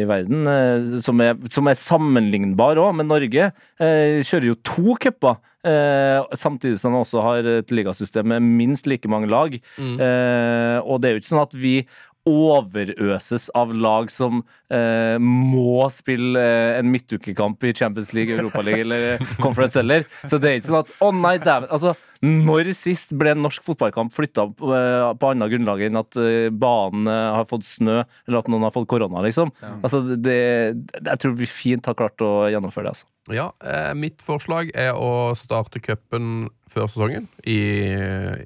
[0.00, 4.96] i verden, uh, som, er, som er sammenlignbar òg med Norge, Uh, kjører jo to
[5.00, 5.38] cuper.
[6.40, 9.52] samtidig som de også har et ligasystem med minst like mange lag.
[9.76, 11.74] Eh, og det er jo ikke sånn at vi
[12.28, 18.85] overøses av lag som eh, må spille eh, en midtukekamp i Champions League, Europa League
[18.87, 20.06] eller Conference heller.
[20.24, 21.68] Så det er ikke sånn at å nei, dæven.
[21.72, 26.18] Altså, når sist ble en norsk fotballkamp flytta på, eh, på annet grunnlag enn at
[26.20, 29.52] eh, banen eh, har fått snø, eller at noen har fått korona, liksom?
[29.80, 30.35] Altså, det,
[31.00, 33.09] jeg tror vi fint har klart å gjennomføre det, altså.
[33.30, 33.44] Ja,
[33.94, 37.28] Mitt forslag er å starte cupen før sesongen.
[37.46, 37.59] I,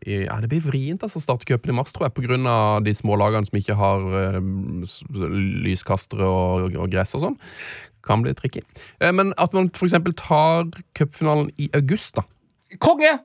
[0.04, 2.80] i, ja, det blir vrient altså, å starte cupen i mars, tror jeg, pga.
[2.84, 4.04] de små lagene som ikke har
[4.84, 5.00] s-
[5.64, 7.38] lyskastere og, og gress og sånn.
[8.04, 8.60] Kan bli tricky.
[9.00, 9.96] Men at man f.eks.
[10.20, 12.26] tar cupfinalen i august, da.
[12.82, 13.16] Konge!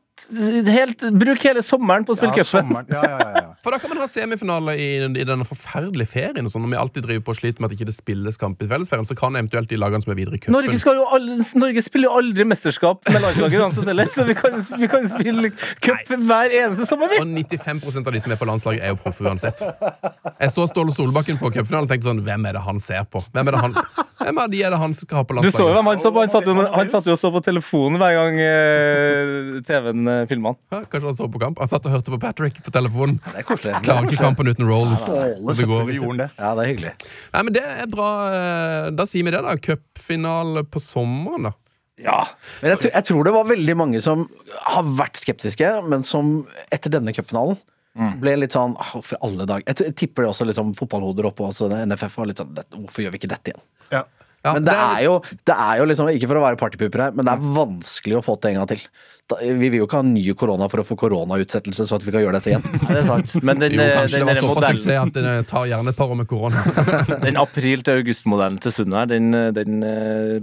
[0.69, 2.75] Helt, bruk hele sommeren på å spille Ja, cupen.
[2.91, 3.45] Ja, ja, ja, ja.
[3.63, 6.45] For da kan man ha semifinale i, i denne forferdelige ferien.
[6.45, 8.62] Og sånn, Når vi alltid driver på og sliter med at ikke det spilles kamp
[8.63, 11.08] i fellesferien, så kan eventuelt de lagene som er videre i cupen Norge, skal jo
[11.17, 15.10] aldri, Norge spiller jo aldri mesterskap med landslaget uansett heller, så vi kan, vi kan
[15.12, 15.51] spille
[15.86, 17.21] cup hver eneste sommer, vi.
[17.23, 19.65] Og 95% av de som er på landslaget, er jo proffe uansett.
[19.65, 23.21] Jeg så Ståle Solbakken på cupfinalen og tenkte sånn Hvem er det han ser på?
[23.34, 23.75] Hvem er det han,
[24.19, 26.23] hvem er det han skal ha på Du så jo hvem han så på.
[26.23, 30.26] Han satt jo, han satt jo og så på telefonen hver gang eh, TV-en eh,
[30.30, 30.58] filmene.
[30.74, 31.60] Ja, kanskje han så på kamp?
[31.62, 33.19] Han satt og hørte på Patrick på telefonen.
[33.30, 33.76] Det er koselig.
[33.86, 35.06] Klarer ikke kampen uten rolls.
[35.08, 36.30] Ja, Det går det.
[36.39, 36.93] Ja, det er hyggelig.
[37.34, 38.10] Nei, men det er bra.
[38.34, 39.56] eh, Da sier vi det, da.
[39.62, 41.54] Cupfinale på sommeren, da.
[42.00, 42.19] Ja.
[42.62, 44.28] Men jeg, tror- jeg tror det var veldig mange som
[44.63, 47.58] har vært skeptiske, men som etter denne cupfinalen
[48.22, 49.65] ble litt sånn oh, For alle dager.
[49.67, 51.67] Jeg, jeg tipper det også liksom fotballhoder oppe også.
[51.84, 53.63] NFF var litt sånn «Dette- Hvorfor gjør vi ikke dette igjen?
[53.91, 54.04] Ja.
[54.45, 55.17] Ja, Men det er, jo,
[55.50, 58.24] det er jo liksom, ikke for å være partypooper her, men det er vanskelig å
[58.24, 58.86] få til en gang til.
[59.39, 62.24] Vi vil jo ikke ha nye korona for å få koronautsettelse, så at vi kan
[62.24, 62.63] gjøre dette igjen.
[62.84, 63.34] Nei, det er sant.
[63.46, 65.94] Men den, Jo, eh, kanskje den, det var såpass modellen, suksess at det tar gjerne
[65.94, 66.63] et par år med korona.
[67.28, 69.80] den april til august-modellen til Sunne her, den, eh, den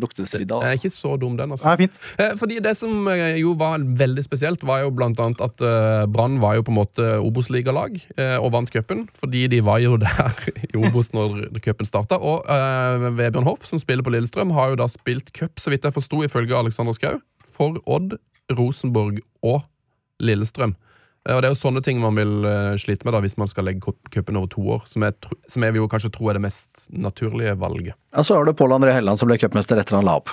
[0.02, 0.62] lukter svidd av.
[0.62, 0.86] Det er Altså.
[0.86, 1.54] ikke så dum, den.
[1.56, 1.68] altså.
[1.72, 1.98] Nei, fint.
[2.22, 5.66] Eh, Fordi Det som jo var veldig spesielt, var jo blant annet at
[6.12, 7.98] Brann var jo på en måte Obos-ligalag
[8.40, 9.06] og vant cupen.
[9.18, 10.32] Fordi de var jo der
[10.70, 12.18] i Obos når cupen starta.
[12.20, 15.84] Og uh, Vebjørn Hoff, som spiller på Lillestrøm, har jo da spilt cup, så vidt
[15.86, 17.18] jeg forsto, ifølge Alexander Schou,
[17.56, 18.16] for Odd,
[18.52, 19.62] Rosenborg og
[20.22, 20.74] Lillestrøm.
[21.28, 23.48] Eh, Og Det er jo sånne ting man vil eh, slite med da hvis man
[23.50, 24.82] skal legge cup- cupen over to år.
[24.86, 25.14] Som jeg,
[25.48, 27.94] som jeg vil jo kanskje tro er det mest naturlige valget.
[28.14, 30.30] Og så har du Pål André Helland som ble cupmester etter han la opp.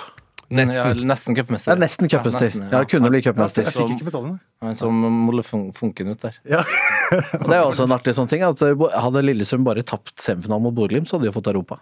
[0.54, 1.72] Nesten, ja, nesten cupmester.
[1.72, 2.52] Ja, nesten cupmester.
[2.70, 3.64] Ja, kunne bli cupmester.
[3.64, 4.38] Jeg fikk ikke.
[4.60, 6.36] Han mollefunken ut der.
[6.44, 6.60] Ja.
[7.10, 10.62] Det er jo også en artig sånn ting, at eh, hadde Lillestrøm bare tapt semifinalen
[10.68, 11.80] mot Bodø-Glimt, så hadde de jo fått Europa.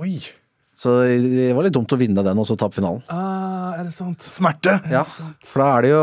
[0.00, 0.14] Oi.
[0.84, 3.00] Så det var litt dumt å vinne den og så tape finalen.
[3.08, 4.20] Ah, er det sant?
[4.20, 4.74] Smerte.
[4.92, 5.00] Ja,
[5.48, 6.02] for da er det jo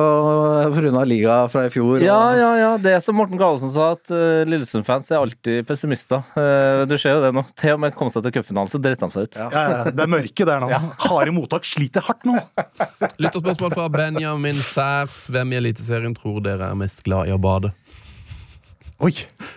[0.74, 1.04] pga.
[1.06, 2.00] liga fra i fjor.
[2.00, 2.72] og- Ja, ja, ja.
[2.82, 6.24] Det er som Morten Galesen sa, at uh, Lillesund-fans er alltid pessimister.
[6.34, 7.46] Uh, du ser jo det nå.
[7.62, 9.38] Til og med kom seg til cupfinalen, så dreit han seg ut.
[9.38, 10.72] Ja, ja, det er mørke der nå.
[11.06, 12.40] Harde mottak sliter hardt nå.
[13.22, 15.28] Lytterspørsmål fra Benjamin Særs.
[15.32, 17.72] Hvem i Eliteserien tror dere er mest glad i å bade?
[19.02, 19.12] Oi.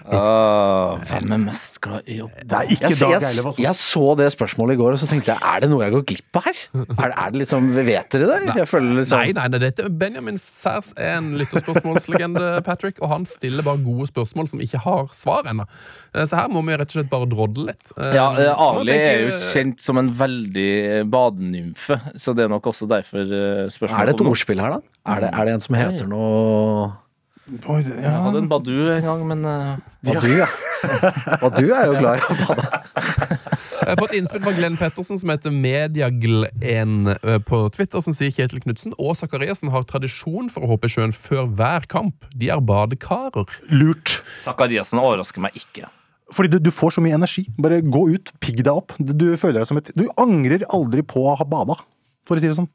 [0.09, 3.61] Uh, hvem er mest glad i å Det er ikke Jeg, Dag Eilev, altså.
[3.65, 6.05] jeg så det spørsmålet i går, og så tenkte jeg er det noe jeg går
[6.11, 6.63] glipp av her?
[6.73, 8.55] Er, det- er det liksom, Vet dere det?
[8.57, 13.27] Jeg føler liksom Nei, nei, nei, dette Benjamin Særs er en lytterspørsmålslegende, Patrick, og han
[13.29, 15.69] stiller bare gode spørsmål som ikke har svar ennå.
[16.15, 17.93] Eh, Så her må vi rett og slett bare drodle litt.
[17.99, 22.53] Eh, Ja, eh, Ali tenke- er jo kjent som en veldig badenymfe, så det er
[22.53, 23.25] nok også derfor
[23.69, 24.81] spørsmålet Er det et ordspill her, da?
[25.17, 26.93] Er det, er det en som heter noe
[27.45, 30.47] Oi, Jeg hadde en Badu en gang, men eh, Badu, ja.
[31.43, 32.69] Badu er jo glad i å bade.
[33.85, 38.33] Jeg har fått innspill fra Glenn Pettersen, som heter Mediagl1 eh, på Twitter, som sier
[38.33, 42.25] Kjetil Knutsen og Zakariassen har tradisjon for å hoppe i sjøen før hver kamp.
[42.33, 43.53] De er badekarer.
[43.75, 44.15] Lurt.
[44.47, 45.91] Zakariassen overrasker meg ikke.
[46.33, 47.45] Fordi du, du får så mye energi.
[47.61, 48.97] Bare gå ut, pigg deg opp.
[48.97, 51.77] Du føler deg som et Du angrer aldri på å ha bada,
[52.25, 52.71] for å si det sånn.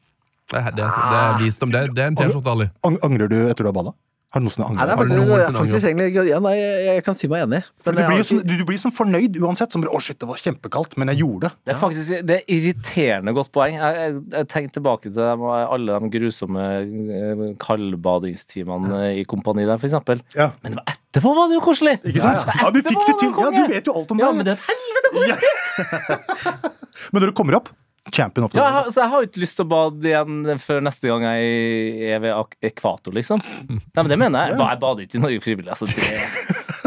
[0.49, 1.73] Det er, det er, det er visdom.
[1.73, 2.69] Det er, det er en T-skjorte, Ali.
[2.85, 3.95] Angrer du etter du har bada?
[4.29, 7.47] Har du noensinne Nei, det er faktisk, egentlig ja, nei, jeg, jeg kan si meg
[7.47, 7.63] enig.
[7.81, 9.73] For du blir, jo sånn, du, du blir sånn fornøyd uansett.
[9.73, 11.51] Som bare, å shit, det var kjempekaldt, men jeg gjorde det.
[11.65, 13.79] Det er faktisk det er irriterende godt poeng.
[13.79, 19.81] Jeg, jeg, jeg tenker tilbake til dem, alle de grusomme eh, kaldbadingstimene i kompani der,
[19.81, 20.21] for eksempel.
[20.37, 20.51] Ja.
[20.61, 21.97] Men etterpå var det jo koselig!
[22.05, 22.45] Ikke sant?
[22.61, 23.33] Ja, du fikk det til.
[23.33, 24.27] Ja, du vet jo alt om det.
[24.27, 25.39] Ja, men det er et helvete hvor Ja.
[27.13, 27.69] Men når du kommer opp
[28.11, 28.93] Champion of the Ja, world.
[28.95, 32.33] så jeg har ikke lyst til å bade igjen før neste gang jeg er ved
[32.35, 33.41] ak- ekvator, liksom.
[33.69, 34.57] Nei, men det mener jeg.
[34.59, 35.69] Jeg bader ikke i Norge frivillig.
[35.69, 35.95] Altså, det,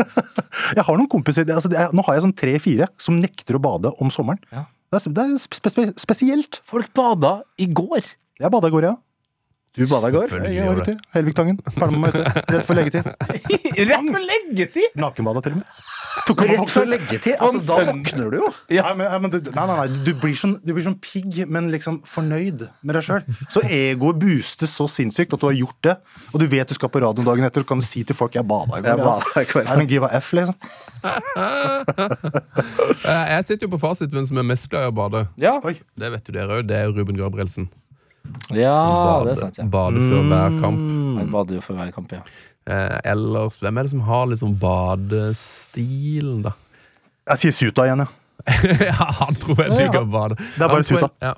[0.76, 3.62] Jeg har noen kompiser altså, det er, Nå har jeg sånn tre-fire som nekter å
[3.62, 4.40] bade om sommeren.
[4.52, 4.64] Ja.
[4.92, 6.60] Det er, det er spe spe spesielt.
[6.68, 8.04] folk bada i går.
[8.40, 8.94] Jeg bada i går, ja.
[9.72, 10.28] Du bada i går?
[10.44, 10.98] Jeg gjorde det.
[11.00, 11.62] ute.
[12.52, 13.06] Rett for leggetid.
[13.88, 14.90] Rett for leggetid!
[15.00, 15.78] Nakenbada til og med.
[16.26, 17.34] Tok han Rett før leggetid?
[17.40, 18.48] Altså, da våkner du jo.
[18.74, 21.70] Ja, men, men du, nei, nei, nei, du blir, sånn, du blir sånn pigg, men
[21.72, 23.22] liksom fornøyd med deg sjøl.
[23.52, 25.96] Så egoet boostes så sinnssykt at du har gjort det,
[26.32, 28.34] og du vet du skal på radioen dagen etter, så kan du si til folk
[28.36, 29.22] 'jeg bada i går'.
[29.36, 30.54] Jeg i don't give a F, liksom.
[33.02, 35.26] Eh, Jeg sitter jo på fasit hvem som er mest glad i å bade.
[35.40, 36.66] Ja, Det vet jo dere òg.
[36.68, 37.68] Det er Ruben Gabrielsen.
[38.54, 39.58] ja Bade, det er sant.
[39.58, 39.64] Ja.
[39.66, 40.82] bade før hver kamp.
[41.18, 42.20] Jeg bader jo før hver kamp, ja.
[42.70, 46.52] Eh, ellers, hvem er det som har liksom badestilen, da?
[47.32, 48.10] Jeg sier Suta igjen, ja.
[48.90, 50.36] ja, han tror jeg liker å bade.
[50.38, 51.08] Det er bare Suta.
[51.22, 51.34] Ja.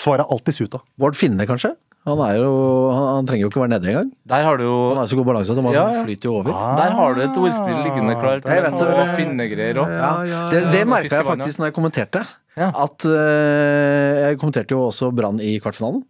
[0.00, 0.80] Svaret er alltid Suta.
[1.00, 1.74] Bård Finne, kanskje?
[2.08, 2.52] Han, er jo,
[2.96, 4.12] han, han trenger jo ikke være nede engang.
[4.32, 6.04] Der har du jo Han er så god balanse at han Ja, ja.
[6.06, 6.54] flyter jo over.
[6.78, 8.46] Der har du et ordspill liggende klart.
[8.48, 9.92] Og finnegreier òg.
[9.92, 10.12] Ja,
[10.48, 12.22] Det, det merka jeg faktisk når jeg kommenterte.
[12.58, 12.70] Ja.
[12.74, 16.02] At eh, Jeg kommenterte jo også Brann i kvartfinalen.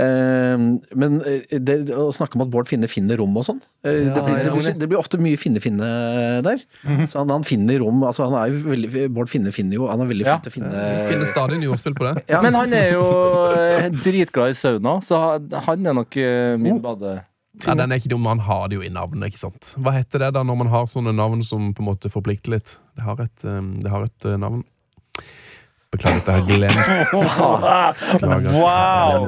[0.00, 0.62] Eh,
[0.98, 4.38] men eh, det, å snakke om at Bård Finne finner rom og sånn det, blir,
[4.64, 5.88] det, det blir ofte mye finne-finne
[6.46, 6.62] der.
[7.10, 10.04] Så han, han finner rom altså han er jo veldig, Bård Finne finner jo Han
[10.04, 10.38] er veldig Ja.
[10.38, 12.14] flink til å finne Finner stadig nye ordspill på det.
[12.32, 12.40] Ja.
[12.44, 13.04] Men han er jo
[14.00, 15.18] dritglad i sauna, så
[15.66, 16.16] han er nok
[16.62, 16.82] min oh.
[16.82, 17.18] bade...
[17.66, 19.28] Ja, den er ikke dum, Han har det jo i navnet.
[19.28, 19.74] ikke sant?
[19.84, 22.78] Hva heter det da når man har sånne navn som på en måte forplikter litt?
[22.96, 24.62] Det har et, det har et navn.
[25.92, 26.80] Beklager at jeg har glemt.
[28.52, 29.26] Wow!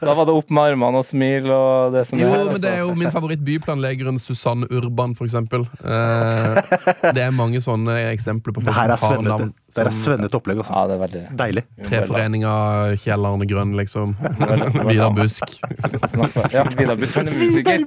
[0.00, 2.46] Da var det opp med armene og smil og det som Jo, er.
[2.54, 5.66] men det er jo min favoritt byplanleggeren Susanne Urban, for eksempel.
[5.84, 6.60] Eh,
[7.12, 10.72] det er mange sånne eksempler på folk som har navn Det er svennete opplegg, altså.
[10.76, 11.64] Ja, det er veldig Deilig.
[11.86, 12.52] Treforeninga
[13.02, 14.14] Kjell Arne Grønn, liksom.
[14.88, 15.56] Vidar Busk.
[16.52, 17.84] Ja, Vidar Busk, han er musiker.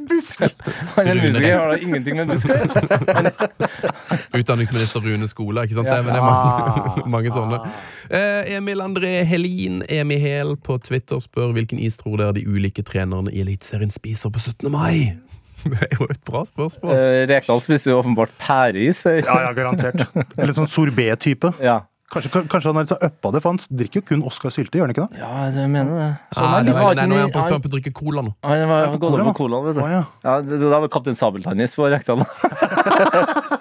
[0.96, 3.34] Han er musiker, har da ingenting med busk å gjøre.
[4.40, 5.64] Utdanningsminister Rune Skole.
[5.66, 5.90] ikke sant?
[5.90, 7.62] Det det er mange, mange sånne.
[8.10, 13.32] Eh, Emil André Helin Emihel på Twitter spør hvilken is tror dere de ulike trenerne
[13.34, 14.70] i Eliteserien spiser på 17.
[14.74, 15.29] mai?
[15.74, 16.96] Det er jo et bra spørsmål.
[16.96, 19.04] Eh, Rekdal spiser jo åpenbart pæreis.
[19.06, 20.06] Ja, ja, garantert.
[20.38, 21.54] Eller sånn sorbet-type.
[21.64, 21.82] Ja.
[22.10, 24.80] Kanskje, kanskje han er litt så uppa det, for han drikker jo kun Oscar Sylte,
[24.80, 25.20] gjør han ikke det?
[25.22, 26.08] ja, jeg mener det.
[26.42, 28.34] Ah, det var, nei, nå er han på, på å drikke cola nå.
[28.48, 29.84] han var gått over på cola, vet du.
[29.86, 30.02] Ja.
[30.26, 32.26] Ja, det, det var Kaptein Sabeltannis på Rekdal.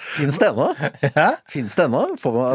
[0.18, 0.68] Fins det ennå?
[1.52, 2.04] Fins det ennå?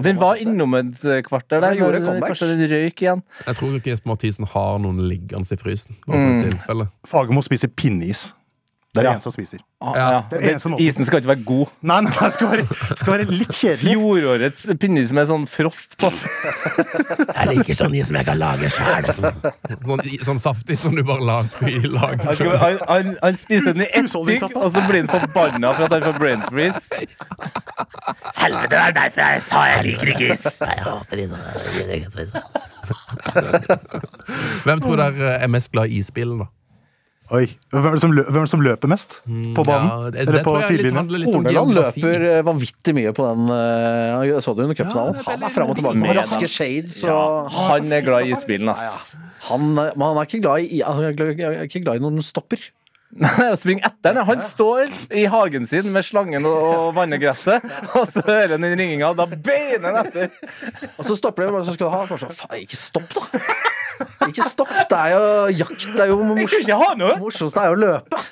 [0.06, 1.78] Den var innom et kvarter der.
[1.80, 2.34] Gjorde comeback.
[2.34, 3.24] Kanskje den røyk igjen.
[3.46, 5.98] Jeg tror ikke Jesper Mathisen har noen liggende i frysen.
[6.08, 6.90] Sånn tilfelle.
[7.08, 8.30] Fagermo spiser pinneis.
[8.98, 9.14] Det er det Ja.
[9.18, 9.60] eneste han spiser.
[9.80, 10.22] Ah, Ja, ja.
[10.32, 10.82] det er eneste måten.
[10.88, 11.68] Isen skal ikke være god.
[11.86, 12.66] Nei, nei, det skal være,
[12.98, 13.94] skal være litt kjedelig.
[13.94, 16.10] Fjorårets pinnis med sånn frost på.
[16.18, 19.06] Jeg liker sånn is som jeg kan lage sjæl.
[19.14, 22.18] Sånn, sånn saftig som du bare lager i lag.
[22.26, 25.12] Han, skal, han, han, han spiser den i ett stykk, Husholdningssaft, og så blir han
[25.14, 26.86] forbanna for at han får brain freeze.
[28.38, 30.44] Helvete, det er derfor jeg sa jeg liker ikke is.
[30.64, 31.32] Jeg hater is.
[31.38, 32.32] jeg liker ikke is.
[34.66, 36.48] Hvem tror dere er mest glad i isbilen, da?
[37.28, 37.36] Mm.
[37.38, 39.88] Oi, Hvem er det som, lø hvem er det som løper mest på banen?
[39.92, 40.98] Ja, det, Eller det på tror jeg litt sidelinjen?
[41.02, 42.02] handler litt om Horneland geografi.
[42.06, 45.14] løper eh, vanvittig mye på den eh, Jeg så det under cupfinalen.
[45.18, 46.54] det er Han er fram og tilbake med Med raske han.
[46.58, 49.16] shades Ja, og han er glad i isbilen, ass.
[49.50, 52.06] han, eh, Men han er ikke glad i Han er glad- er ikke glad i
[52.08, 52.58] noen stopper.
[53.16, 54.26] Nei, Spring etter den.
[54.28, 57.64] Han står i hagen sin med slangen og, vanner gresset,
[57.96, 60.34] og så hører han den ringinga, og da beiner han etter.
[60.98, 62.04] Og så stopper det, hva er skal du ha?
[62.10, 63.44] Bare sånn, faen, ikke stopp, da!
[64.28, 64.74] Ikke stopp!
[64.92, 65.30] Det er jo
[65.64, 65.88] jakt.
[65.96, 67.16] Det er jo mors ha noe!
[67.64, 68.26] er jo å løpe.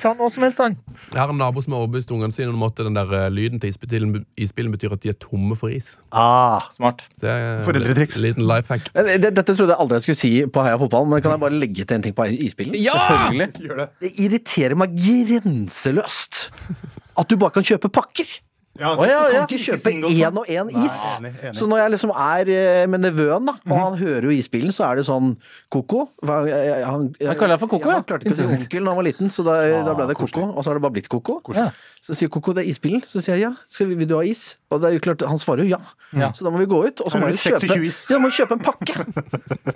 [0.00, 0.74] Ha noe som helst, han.
[1.12, 3.60] Jeg har en nabo som har overbevist ungene sine om at den der eh, lyden
[3.60, 5.92] til isbilen, isbilen betyr at de er tomme for is.
[6.12, 7.04] Ah, Smart.
[7.20, 8.16] Det er Foreldretriks.
[8.16, 8.88] en liten life hack.
[8.94, 11.84] Dette trodde jeg aldri jeg skulle si på Heia fotball, men kan jeg bare legge
[11.84, 12.78] til en ting på isbilen?
[12.80, 12.96] Ja!
[13.10, 13.88] Selvfølgelig.
[14.00, 16.46] Det irriterer meg grenseløst
[17.20, 18.30] at du bare kan kjøpe pakker.
[18.80, 19.40] Ja, Å, ja, Du ja.
[19.44, 21.00] kan ikke kjøpe én og én Nei, is.
[21.18, 21.54] enig, enig.
[21.60, 24.88] Så når jeg liksom er eh, med nevøen, da, og han hører jo isbilen, så
[24.90, 25.36] er det sånn
[25.70, 26.08] Koko.
[26.26, 27.90] Han, jeg- jeg- Han, Han kaller deg for Koko, ja.
[27.90, 28.00] ja.
[28.00, 30.16] Han klarte ikke å si onkel da han var liten, så da, da ble det
[30.16, 30.48] Koko.
[30.56, 31.40] Og så har det bare blitt Koko.
[31.54, 31.70] Ja.
[32.00, 33.02] Så sier Koko det er isbilen.
[33.04, 34.56] Så sier jeg ja, skal vi, vil du ha is?
[34.72, 35.80] Og det er jo klart, han svarer jo ja.
[36.16, 36.30] Ja.
[36.32, 37.68] Så da må vi gå ut, og så må vi kjøpe,
[38.08, 38.94] ja, må kjøpe en pakke.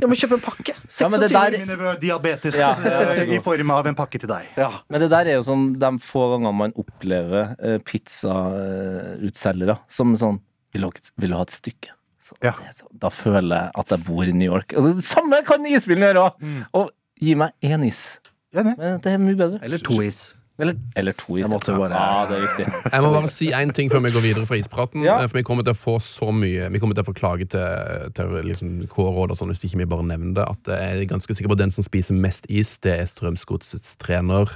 [0.01, 0.75] Jeg må kjøpe en pakke.
[1.05, 1.99] Men det 26 der-.
[2.01, 4.49] Diabetes Ja, eh, i form av en pakke til deg.
[4.57, 4.71] Ja.
[4.89, 10.41] Men det der er jo sånn de få gangene man opplever uh, pizzautselgere som sånn
[10.75, 11.93] vil du, ha et- vil du ha et stykke?
[12.25, 12.55] Så, Ja.
[12.73, 14.73] så, da føler jeg at jeg bor i New York.
[14.77, 16.65] Og det samme kan isbilen gjøre òg!
[16.73, 18.19] Og gi meg én is.
[18.53, 19.61] Det er mye bedre.
[19.63, 20.35] Eller to is.
[20.59, 21.35] Eller, eller to.
[21.37, 22.67] Jeg måtte bare- Ja, det er viktig.
[22.93, 25.03] Jeg må bare si én ting før vi går videre fra ispraten.
[25.03, 25.17] Ja.
[25.23, 27.49] eh, For vi kommer til å få så mye Vi kommer til å få klage
[27.51, 30.47] til, til liksom K-råd og sånn hvis ikke vi bare nevner det.
[30.47, 33.97] At jeg er ganske sikker på at den som spiser mest is, det er Strømsgodsets
[33.99, 34.47] trener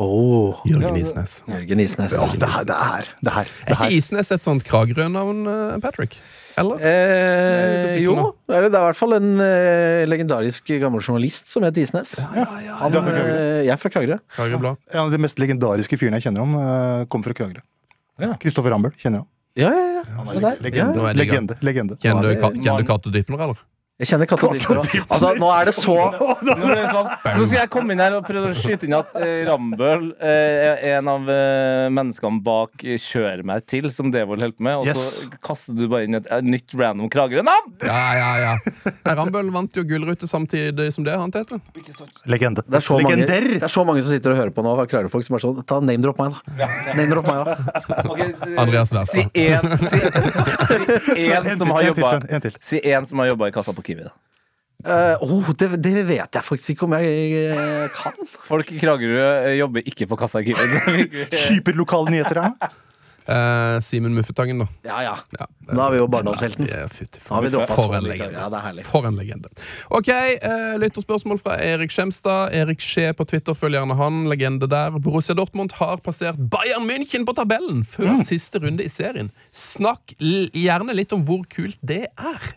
[0.00, 1.42] Oh, Jørgen Isnes.
[1.50, 2.12] Jørgen Isnes.
[2.16, 3.08] Ja, det her, det her.
[3.20, 3.88] Det her, Er ikke.
[3.98, 6.16] Isnes et sånt Kragerø-navn, eh, Patrick?
[6.60, 6.80] Eller?
[6.80, 8.14] Eh, jo,
[8.48, 12.14] det er det er i hvert fall en eh, legendarisk gammel journalist som heter Isnes.
[12.18, 13.26] Ja, ja, Kragerø?
[13.26, 14.18] eh, jeg er fra Kragerø.
[14.38, 14.72] Kragerø?
[14.94, 17.62] En av de mest legendariske fyrene jeg kjenner om, eh, kommer fra Kragerø.
[18.24, 18.32] Ja.
[18.40, 19.28] Kristoffer Rambøll kjenner jeg.
[19.66, 20.02] Ja, ja, ja.
[20.16, 21.12] Han er legende.
[21.18, 21.56] Legende.
[21.60, 21.96] legende.
[22.00, 23.58] Kjenner du, Ja, Ka- du Cato Dypner, eller?
[24.00, 24.78] Jeg kjenner Katte Dilter.
[24.80, 25.94] Altså, nå er det så
[26.40, 27.08] Nå sånn.
[27.36, 30.86] Nå skal jeg komme inn her og prøve å skyte inn at eh, Rambøll eh,
[30.88, 34.96] er en av eh, menneskene bak Kjør meg til, som Devold holdt med, og Yes.
[35.20, 37.74] så kaster du bare inn et, et nytt random Kragerø-navn!
[37.84, 38.54] Ja, ja, ja.
[39.04, 41.60] Nei, Rambøll vant jo gullrute samtidig som det, han Tete.
[42.30, 42.64] Legende.
[42.66, 43.48] det er, så mange, Legender!
[43.60, 45.78] det er så mange som sitter og hører på nå Kragerø-folk som er sånn Ta
[45.84, 46.70] name-drop meg, da.
[46.96, 48.04] Name-drop meg, da.
[48.08, 50.80] Ok, eh, Andreas Si én si,
[51.20, 52.56] si En en som har en til, jobba en til.
[52.64, 54.08] Si en som har jobba i kassa på Kiwi.
[54.08, 54.16] da
[54.80, 58.14] Uh, oh, det, det vet jeg faktisk ikke om jeg eh, kan.
[58.48, 60.54] Folk i Kragerø eh, jobber ikke på kassa i
[61.50, 62.70] Hyperlokale nyheter ja.
[63.30, 64.66] Uh, Simen Muffetangen, da.
[64.82, 65.12] Ja, ja.
[65.36, 66.64] Ja, Nå er vi jo barndomshelten.
[66.66, 68.40] Ja, droppet For en legende.
[68.40, 68.86] Ja, det.
[68.88, 69.52] For en legende.
[69.92, 72.56] Ok, uh, lytterspørsmål fra Erik Skjemstad.
[72.56, 74.24] Erik Skje på Twitter, følg gjerne han.
[74.32, 74.96] Legende der.
[74.96, 79.30] Borussia Dortmund har passert Bayern München på tabellen før siste runde i serien.
[79.54, 82.50] Snakk l gjerne litt om hvor kult det er.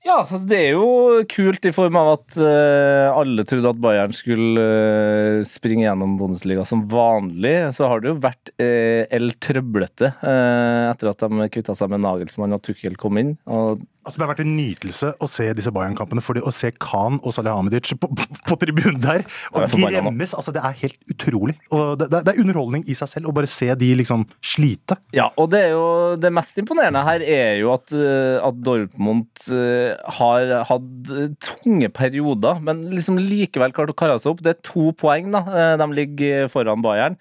[0.00, 4.62] Ja, det er jo kult i form av at uh, alle trodde at Bayern skulle
[4.64, 7.52] uh, springe gjennom Bundesliga som vanlig.
[7.76, 12.56] Så har det jo vært uh, el trøblete etter at de kvitta seg med Nagelsmann
[12.56, 13.34] og Tukkel kom inn.
[13.44, 16.22] Og Altså, det har vært en nytelse å se disse Bayern-kampene.
[16.24, 18.08] fordi Å se Khan og Salihamidzic på,
[18.48, 21.56] på tribunen der og gremmes altså, Det er helt utrolig.
[21.68, 24.96] Og det, det, er underholdning i seg selv å bare se de liksom slite.
[25.16, 25.84] Ja, og det er jo
[26.20, 31.92] det mest imponerende her er jo at, eh, at Dortmund eh, har hatt eh, tunge
[31.92, 34.44] perioder, men liksom likevel klart å karre seg opp.
[34.46, 35.76] Det er to poeng, da.
[35.80, 37.20] De ligger foran Bayern.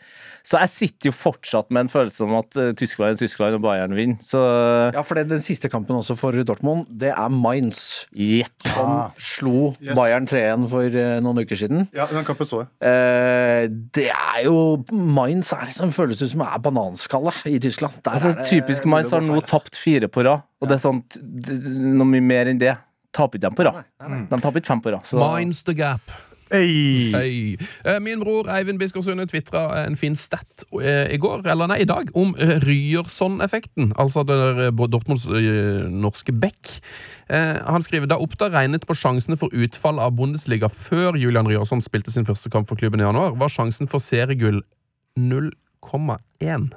[0.49, 3.61] Så jeg sitter jo fortsatt med en følelse om at eh, Tyskland er Tyskland og
[3.61, 4.17] Bayern vinner.
[4.25, 4.39] Så
[4.95, 8.07] Ja, for det, den siste kampen også for Dortmund, det er Mainz.
[8.17, 8.65] jepp.
[8.65, 9.11] Som Ah.
[9.21, 9.93] slo Yes.
[9.99, 11.85] Bayern 3-1 for eh, noen uker siden.
[11.93, 12.69] Ja, den kampen så jeg.
[12.81, 18.01] Eh, det er jo Mainz er liksom føles ut som er bananskalle i Tyskland.
[18.03, 20.89] Der Altså, er det- typisk Mainz har nå tapt fire på rad, og det er
[20.89, 21.03] sånn
[21.99, 22.75] noe mye mer enn det.
[23.13, 23.83] Taper ikke de på rad.
[24.29, 25.03] De taper ikke fem på rad.
[25.05, 26.01] så- Minds the gap.
[26.51, 27.11] Hey.
[27.13, 27.57] Hei.
[27.85, 31.87] Eh, Min bror Eivind Biskersund tvitra en fin stat eh, i går, eller nei, i
[31.89, 33.91] dag, om eh, Ryerson-effekten.
[34.01, 35.27] Altså der Dortmunds
[35.93, 36.79] norske back.
[37.29, 41.83] Eh, Han skriver da Oppda regnet på sjansene for utfall av Bundesliga før Julian Ryerson
[41.85, 44.63] spilte sin første kamp for klubben i januar, var sjansen for seriegull
[45.19, 46.69] 0,1.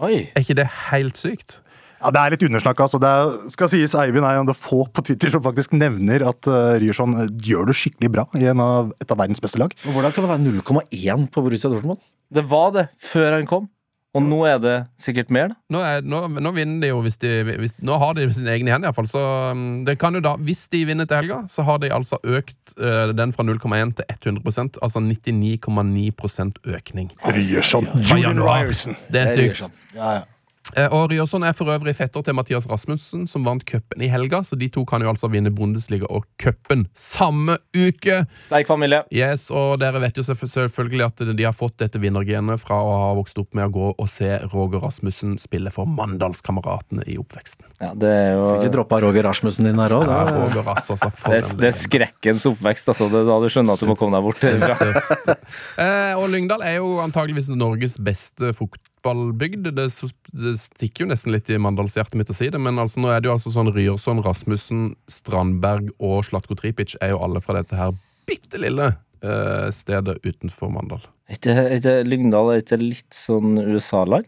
[0.00, 0.14] Oi.
[0.34, 1.62] Er ikke det helt sykt?
[2.00, 2.86] Ja, Det er litt undersnakka.
[2.86, 3.00] Altså.
[3.02, 6.24] Det er, skal sies Eivind er en av de få på Twitter som faktisk nevner
[6.28, 9.60] at uh, Ryerson eh, gjør det skikkelig bra i en av, et av verdens beste
[9.60, 9.74] lag.
[9.84, 12.00] Men Hvordan kan det være 0,1 på Borussia Dortmund?
[12.30, 13.68] Det var det før han kom,
[14.16, 15.52] og nå er det sikkert mer.
[15.52, 15.58] da.
[15.70, 18.72] Nå, er, nå, nå vinner de jo hvis de hvis, Nå har de sine egne
[18.72, 19.06] hender, iallfall.
[19.10, 19.20] Så
[19.52, 22.74] um, det kan jo da, hvis de vinner til helga, så har de altså økt
[22.80, 27.14] uh, den fra 0,1 til 100% altså 99,9% økning.
[27.28, 28.98] Ryerson.
[29.14, 29.82] Det er sykt.
[29.94, 30.28] Ja, ja.
[30.76, 34.38] Eh, Og Ryerson er for øvrig fetter til Mathias Rasmussen, som vant cupen i helga,
[34.46, 38.20] så de to kan jo altså vinne Bundesliga og cupen samme uke.
[38.46, 39.00] Sterk familie.
[39.10, 43.08] Yes, og dere vet jo selvfølgelig at de har fått dette vinnergenet fra å ha
[43.18, 47.66] vokst opp med å gå og se Roger Rasmussen spille for Mandalskameratene i oppveksten.
[47.82, 50.06] Ja, det er jo Ikke droppa Roger Rasmussen din her òg.
[50.06, 51.10] Ja, Roger Rass, altså.
[51.26, 52.92] Det, en det er skrekkens oppvekst.
[52.94, 53.10] altså.
[53.10, 55.36] Det er da du skjønner at du må komme deg bort.
[55.80, 58.52] Eh, og Lyngdal er jo antageligvis Norges beste
[59.00, 59.70] fotballbygd.
[59.74, 59.86] Det,
[60.32, 63.20] det stikker jo nesten litt i Mandalshjertet mitt å si det, men altså, nå er
[63.20, 67.76] det jo altså sånn Ryerson, Rasmussen, Strandberg og Slatko Tripic er jo alle fra dette
[67.78, 67.94] her
[68.28, 68.92] bitte lille
[69.24, 71.02] uh, stedet utenfor Mandal.
[71.30, 71.38] Er
[71.78, 74.26] ikke, Lyngdal er ikke litt sånn USA-land?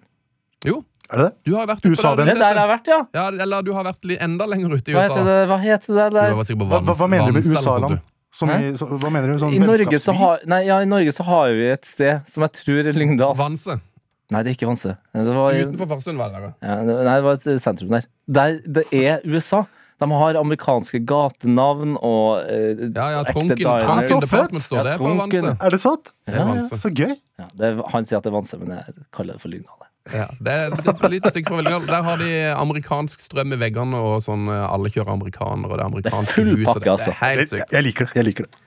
[0.67, 1.33] Jo, Er det det?
[1.51, 3.01] du har vært USA, der, Det er der jeg har vært, ja.
[3.15, 5.17] Ja, eller du har vært enda lenger ute i Hva USA.
[5.19, 6.33] heter det, hva heter det der?
[6.33, 8.01] på Hva, hva, hva Vans- mener du med USA-land?
[8.33, 9.39] Som i, så, hva mener du?
[9.43, 12.55] Sånn I Norge, har, nei, ja, I Norge så har vi et sted som jeg
[12.63, 13.35] tror er Lyngdal.
[13.37, 13.77] Vanse.
[14.33, 14.97] Nei, det er ikke Vanse.
[15.13, 16.55] Det var, Utenfor Farsund var det der.
[16.65, 16.77] ja.
[16.89, 18.09] nei, det var et sentrum der.
[18.27, 18.59] der.
[18.81, 19.65] Det er USA.
[20.03, 23.55] De har amerikanske gatenavn og eh, Ja, ja, Tronken.
[23.61, 25.13] Tronken Department står Ja, Det er på.
[25.21, 25.53] Vanse.
[25.63, 26.11] Er det sant?
[26.27, 26.49] Det er Ja, ja.
[26.51, 26.79] Vanse.
[26.81, 27.13] Så gøy.
[27.39, 29.79] Ja, det er, han sier at det er Vanse, men jeg kaller det for Lyngdal.
[30.11, 31.85] Ja, det er et lite stykke fra Velgdal.
[31.87, 35.85] Der har de amerikansk strøm i veggene, og sånn eh, alle kjører amerikanere, og det
[35.85, 36.65] er amerikanske full hus.
[36.67, 37.13] pakke, det, det altså.
[37.13, 37.77] er helt Jeg, sykt.
[37.79, 38.17] jeg liker det.
[38.19, 38.63] jeg liker det.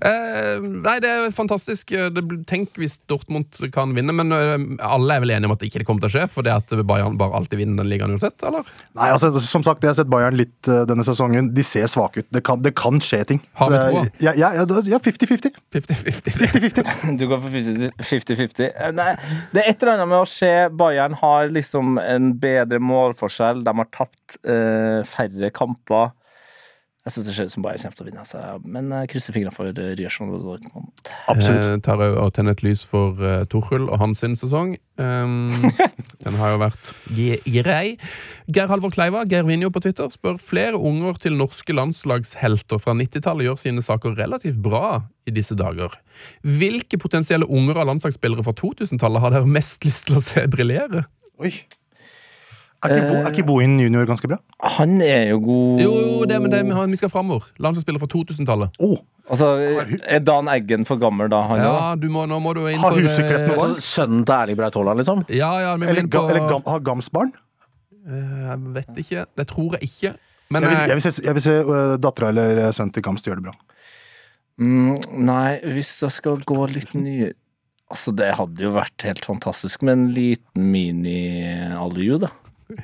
[0.00, 1.92] Eh, nei, det er fantastisk.
[2.14, 4.54] Det, tenk hvis Dortmund kan vinne, men eh,
[4.86, 7.18] alle er vel enige om at det ikke kommer til å skje, fordi at Bayern
[7.20, 8.68] bare alltid vinner den ligaen uansett, eller?
[8.96, 11.52] Nei, altså, Som sagt, jeg har sett Bayern litt eh, denne sesongen.
[11.56, 12.28] De ser svake ut.
[12.32, 13.42] Det kan, det kan skje ting.
[13.60, 14.04] Har vi troa?
[14.24, 15.58] Ja, ja, ja, da- ja, 50-50.
[15.76, 17.16] 50-50.
[17.20, 18.70] Du går for 50-50.
[18.70, 19.10] Eh, Nei,
[19.54, 20.50] det er et eller annet med å se
[20.80, 23.62] Bayern har liksom en bedre målforskjell.
[23.66, 26.10] De har tapt eh, færre kamper.
[27.00, 28.40] Jeg syns det ser ut som Bayern kommer til å vinne, altså.
[28.68, 30.34] men jeg krysser fingrene for eh, Ryerson.
[31.32, 31.62] Absolutt.
[31.64, 34.74] Eh, tar òg og tenner et lys for uh, Torhull og hans sesong.
[35.00, 35.64] Um,
[36.26, 36.92] den har jo vært
[37.48, 37.96] grei.
[38.52, 43.48] Geir Halvor Kleiva, Geir Vinjo på Twitter, spør flere unger til norske landslagshelter fra 90-tallet
[43.48, 45.96] gjør sine saker relativt bra i disse dager.
[46.44, 51.06] Hvilke potensielle unger av landslagsspillere fra 2000-tallet har dere mest lyst til å se briljere?
[51.40, 51.56] Oi.
[52.80, 54.38] Er ikke, Bo, er ikke Bohin junior ganske bra?
[54.78, 57.44] Han er jo god Jo, jo, det, men det, vi har- vi skal framover.
[57.60, 58.70] Landslagsspiller fra 2000-tallet.
[58.80, 58.96] Oh,
[59.30, 59.46] Altså,
[60.08, 61.60] Er Dan Eggen for gammel da, han?
[61.62, 63.60] Ja, du må, nå må du inn Har på Huseklepp noe eh.
[63.62, 65.20] Altså, sønnen til Erling Braut Haaland, liksom?
[65.30, 67.30] Ja, ja, vi må eller inn på ga, eller gam, har Gams barn?
[68.08, 69.26] Eh, Jeg vet ikke.
[69.38, 70.14] Det tror jeg ikke.
[70.50, 73.02] Men Jeg vil, eh, jeg vil se, jeg vil se uh, dattera eller sønnen til
[73.06, 73.54] Gams gjøre det bra.
[74.58, 74.96] Mm,
[75.30, 77.30] nei, hvis jeg skal gå litt nye
[77.90, 82.28] Altså, det hadde jo vært helt fantastisk med en liten mini-Aliu, da.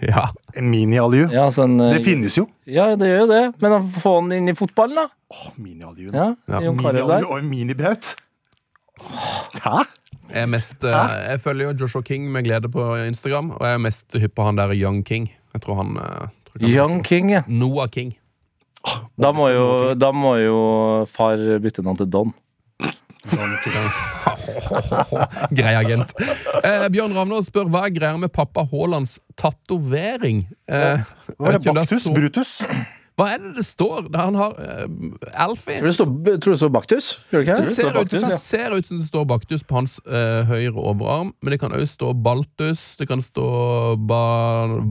[0.02, 0.26] Ja.
[0.60, 1.26] Mini-Aliu.
[1.32, 2.46] Ja, sånn, Det finnes jo.
[2.66, 3.42] Ja, det gjør jo det.
[3.62, 5.06] Men å få den inn i fotballen, da?
[5.32, 6.10] Oh, mini-Aliu.
[6.12, 8.14] Ja, Ja, Mini-Aliu og mini-Braut.
[9.62, 9.84] Hæ?
[10.26, 13.78] Jeg, er mest, eh, jeg følger jo Joshua King med glede på Instagram, og jeg
[13.78, 15.28] er mest hypp på han der Young King.
[15.54, 17.02] Jeg tror han eh, tror han Young.
[17.06, 17.42] King, ja.
[17.46, 18.16] Noah King.
[19.18, 20.58] Da må jo, da må jo
[21.10, 22.34] far bytte navn til Don.
[25.58, 26.12] Grei agent.
[26.62, 30.44] Eh, Bjørn Ravnås spør hva er greia med pappa Haalands tatovering.
[30.68, 31.00] Eh,
[31.38, 31.62] var det?
[31.66, 32.02] Baktus?
[32.04, 32.58] så- Brutus?
[33.16, 34.10] Hva er det det står?
[34.12, 34.88] Der han har uh,
[35.32, 35.78] Alfie.
[35.80, 37.06] Tror du det står, tror det står Baktus?
[37.30, 37.70] Gjør det ikke Det det?
[37.72, 38.40] ser, ut, Baktus, det ja.
[38.42, 41.86] ser ut som det står Baktus på hans uh, høyre overarm, men det kan òg
[41.88, 43.46] stå Baltus, det kan stå
[43.96, 44.20] ba,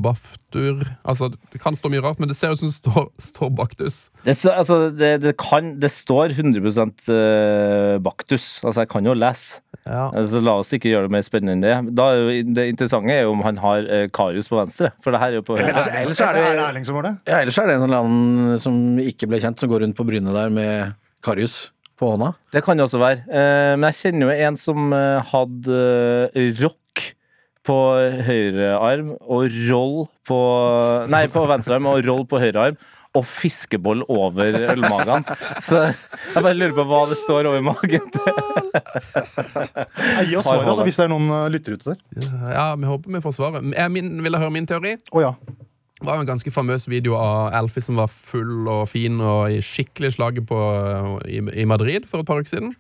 [0.02, 3.54] Baftur Altså, det kan stå mye rart, men det ser ut som det står, står
[3.62, 4.00] Baktus.
[4.26, 8.64] Det, altså, det, det, kan, det står 100 eh, Baktus.
[8.64, 9.62] Altså, jeg kan jo lese.
[9.86, 10.10] Ja.
[10.32, 11.94] Så la oss ikke gjøre det mer spennende enn det.
[11.98, 15.14] Da er jo, det interessante er jo om han har eh, Karius på venstre, for
[15.14, 15.70] det her er jo på høyre.
[15.70, 17.14] Ellers, ellers er det Erling som var det.
[17.30, 20.08] Ja, ellers er det en sånn land som ikke ble kjent, som går rundt på
[20.08, 21.68] brynet der med Karius
[22.00, 22.34] på hånda.
[22.52, 23.24] Det kan det også være.
[23.30, 25.84] Eh, men jeg kjenner jo en som eh, hadde
[26.34, 27.06] eh, rock
[27.66, 27.78] på
[28.28, 29.96] høyre arm og roll
[30.28, 30.40] på
[31.10, 32.78] Nei, på venstre arm og roll på høyre arm.
[33.16, 35.28] Og fiskeboll over ølmagen.
[35.64, 38.10] Så jeg bare lurer på hva det står over magen.
[38.16, 38.32] til.
[40.30, 42.34] Gi oss svaret, altså, hvis det er noen lytter lyttere ute der.
[42.54, 43.70] ja, vi håper vi får svaret.
[43.76, 44.98] Jeg min, vil høre min teori.
[45.16, 45.32] Å ja.
[45.96, 49.62] Det var en ganske famøs video av Alfie som var full og fin og i
[49.64, 50.60] skikkelig slaget på,
[51.32, 52.76] i, i Madrid for et par uker siden.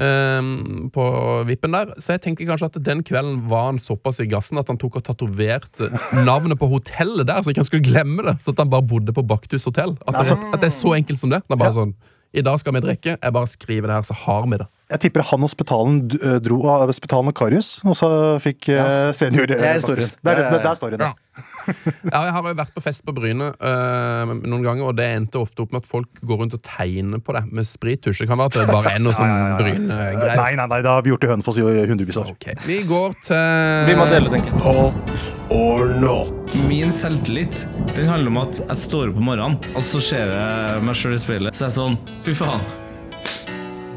[0.00, 1.04] Ehm, på
[1.44, 4.70] vippen der Så jeg tenker kanskje at den kvelden var han såpass i gassen at
[4.72, 8.38] han tok og tatoverte navnet på hotellet der, så ikke han skulle glemme det.
[8.40, 9.98] Så at han bare bodde på Baktus hotell.
[10.08, 11.42] At det, at det er så enkelt som det.
[11.44, 11.92] det er bare sånn,
[12.32, 13.16] I dag skal vi drikke.
[13.18, 14.68] Jeg bare skriver det her, så har vi det.
[14.90, 18.10] Jeg tipper han og Spetalen uh, dro av Spetalen og Karius, og så
[18.42, 18.86] fikk ja.
[19.16, 20.10] senior Det er historien.
[20.20, 21.10] Det er, det, det er storyen.
[21.10, 21.12] Ja.
[22.10, 25.40] Ja, jeg har jo vært på fest på Bryne øh, noen ganger, og det endte
[25.40, 28.24] ofte opp med at folk går rundt og tegner på det med sprittusj.
[28.24, 30.34] Det kan være at det bare er noe sånn Bryne-greier.
[30.40, 32.34] Nei, nei, nei, det har vi gjort i Hønefoss i hundrevis av år.
[32.38, 32.58] Okay.
[32.66, 34.64] Vi går til Vi må dele tenker jeg.
[34.66, 36.36] Hot or not?
[36.66, 37.64] Min selvtillit
[37.94, 41.16] Den handler om at jeg står opp om morgenen, og så ser jeg meg sjøl
[41.16, 41.56] i speilet.
[41.56, 42.79] Så jeg er sånn Fy faen.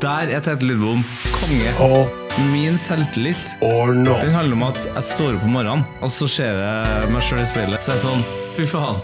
[0.04, 1.00] Der er Tete Lidbom
[1.32, 1.70] konge.
[1.80, 2.10] Og
[2.52, 4.20] Min selvtillit or not?
[4.22, 7.40] Den handler om at jeg står opp om morgenen, og så ser jeg meg sjøl
[7.40, 7.86] i speilet.
[7.86, 8.26] Så er jeg sånn
[8.58, 9.00] Fy faen.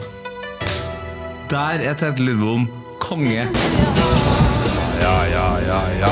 [1.54, 2.66] Der er Tete Lidbom
[3.00, 3.46] konge.
[5.00, 6.12] Ja, ja, ja, ja.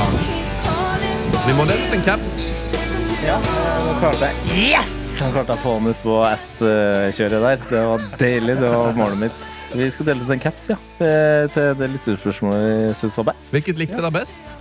[1.44, 2.38] Vi må dele ut en caps.
[3.26, 3.36] Ja,
[3.84, 4.96] nå klarte jeg Yes!
[5.18, 7.60] Han klarte å få den ut på S-kjøret der.
[7.68, 8.56] Det var deilig.
[8.62, 9.46] Det var målet mitt.
[9.76, 10.80] Vi skal dele ut en caps, ja.
[11.52, 13.52] Til det lytterspørsmålet vi syns var best.
[13.52, 14.54] Hvilket likte dere best?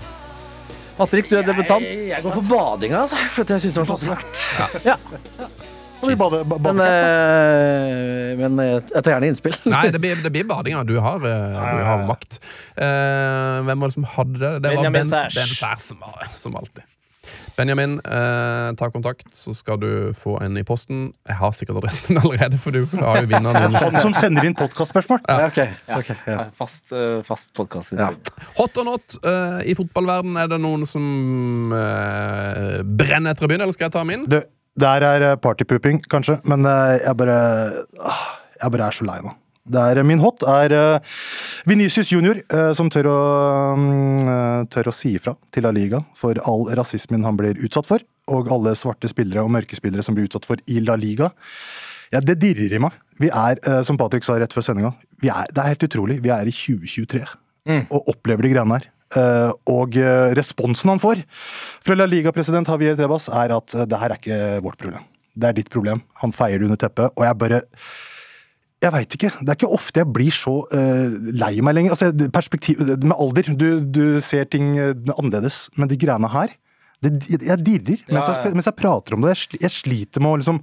[0.97, 1.85] Patrick, du er debutant.
[1.85, 4.43] Jeg, jeg går for badinga, altså, for jeg syns det var så svært.
[4.57, 4.67] Ja.
[4.93, 6.15] ja.
[6.17, 9.57] bade, ba, Men, eh, men jeg tar gjerne innspill.
[9.69, 10.83] Nei, det blir, det blir badinga.
[10.87, 12.39] Du har, øh, du har makt.
[12.75, 14.53] Eh, hvem var det som hadde det?
[14.65, 16.86] Det var Ben, ben Sæsj som som alltid.
[17.57, 21.07] Benjamin, eh, ta kontakt, så skal du få en i posten.
[21.25, 23.73] Jeg har sikkert adressen allerede, for du har jo vinneren.
[23.73, 25.23] Han som sender inn podkastspørsmål.
[25.25, 25.61] Ja, ok,
[25.97, 26.19] okay.
[26.29, 26.45] ja.
[26.57, 27.23] Fast, ja.
[27.25, 27.95] fast podkast.
[27.97, 28.11] Ja.
[28.59, 33.65] Hot or not, eh, i fotballverden er det noen som eh, brenner etter å begynne,
[33.65, 34.29] eller skal jeg ta min?
[34.29, 34.43] Det,
[34.77, 37.37] der er eh, partypooping, kanskje, men eh, jeg bare
[38.05, 38.25] ah,
[38.61, 39.33] Jeg bare er så lei nå.
[39.67, 41.15] Det er, min hot er uh,
[41.67, 43.17] Venicius Junior, uh, som tør å,
[43.75, 47.89] mm, eh, tør å si ifra til La Liga for all rasismen han blir utsatt
[47.89, 51.31] for, og alle svarte spillere og mørke spillere som blir utsatt for i La Liga.
[52.13, 52.95] Ja, Det dirrer i meg.
[53.19, 56.21] Vi er, eh, som Patrick sa rett før sendinga, det er helt utrolig.
[56.23, 57.25] Vi er i 2023
[57.91, 58.87] og opplever de greiene her.
[59.15, 61.21] Uh, og uh, responsen han får
[61.83, 65.05] fra La Liga-president Javier Trebas, er at uh, det her er ikke vårt problem.
[65.31, 66.01] Det er ditt problem.
[66.23, 67.13] Han feier det under teppet.
[67.15, 67.61] Og jeg bare
[68.77, 69.31] Jeg veit ikke.
[69.41, 71.95] Det er ikke ofte jeg blir så uh, lei meg lenger.
[71.95, 73.49] Altså, perspektiv, med alder.
[73.57, 75.65] Du, du ser ting eh, annerledes.
[75.77, 76.53] Men de greiene her
[77.01, 79.33] det, Jeg dirrer Ja, mens, jeg, mens jeg prater om det.
[79.33, 80.61] Jeg, jeg sliter med å liksom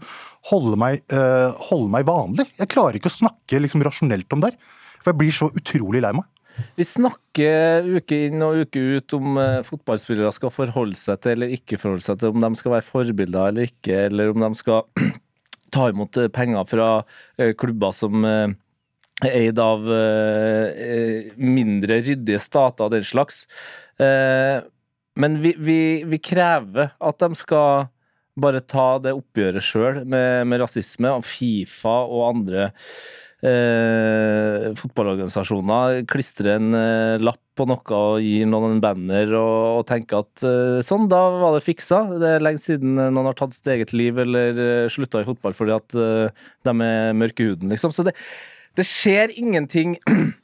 [0.53, 2.47] holde meg, uh, holde meg vanlig.
[2.61, 4.79] Jeg klarer ikke å snakke liksom rasjonelt om det her.
[5.03, 6.31] For jeg blir så utrolig lei meg.
[6.79, 11.81] Vi snakker uke inn og uke ut om fotballspillere skal forholde seg til eller ikke
[11.83, 14.85] forholde seg til, om de skal være forbilder eller ikke, eller om de skal
[15.73, 16.91] ta imot eh, penger fra
[17.39, 18.53] eh, klubber som eh,
[19.25, 19.87] er eid av
[21.39, 23.45] mindre ryddige stater og den slags.
[23.95, 25.77] Men vi, vi,
[26.11, 27.87] vi krever at de skal
[28.35, 32.67] bare ta det oppgjøret sjøl med, med rasisme, og Fifa og andre
[33.45, 39.84] eh, fotballorganisasjoner klistrer en eh, lapp på noe og gir noen en banner og, og
[39.88, 42.01] tenker at eh, sånn, da var det fiksa.
[42.20, 45.28] Det er lenge siden eh, noen har tatt sitt eget liv eller uh, slutta i
[45.28, 47.95] fotball fordi at eh, de er mørke i huden, liksom.
[47.95, 48.16] Så det,
[48.78, 49.99] det skjer ingenting.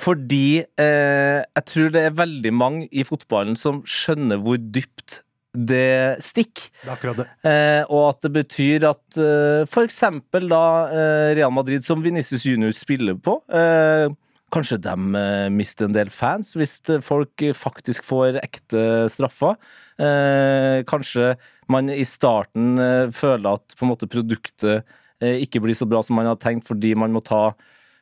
[0.00, 5.18] Fordi eh, jeg tror det er veldig mange i fotballen som skjønner hvor dypt
[5.54, 6.68] det stikk.
[6.84, 7.28] Det akkurat det.
[7.48, 12.74] Eh, og at det betyr at eh, eksempel da eh, Real Madrid, som Vinicius Junior
[12.76, 14.12] spiller på, eh,
[14.54, 19.58] kanskje de eh, mister en del fans hvis eh, folk faktisk får ekte straffer.
[20.00, 21.34] Eh, kanskje
[21.70, 22.80] man i starten
[23.14, 24.86] føler at på en måte produktet
[25.20, 27.52] ikke blir så bra som man har tenkt fordi man må ta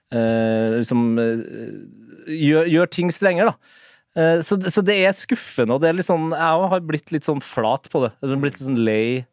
[0.08, 3.87] liksom gjør, gjør ting strengere, da.
[4.18, 7.26] Eh, så, så det er skuffende, og det er litt sånn Jeg har blitt litt
[7.28, 8.12] sånn flat på det.
[8.18, 9.26] Jeg har blitt litt sånn lei.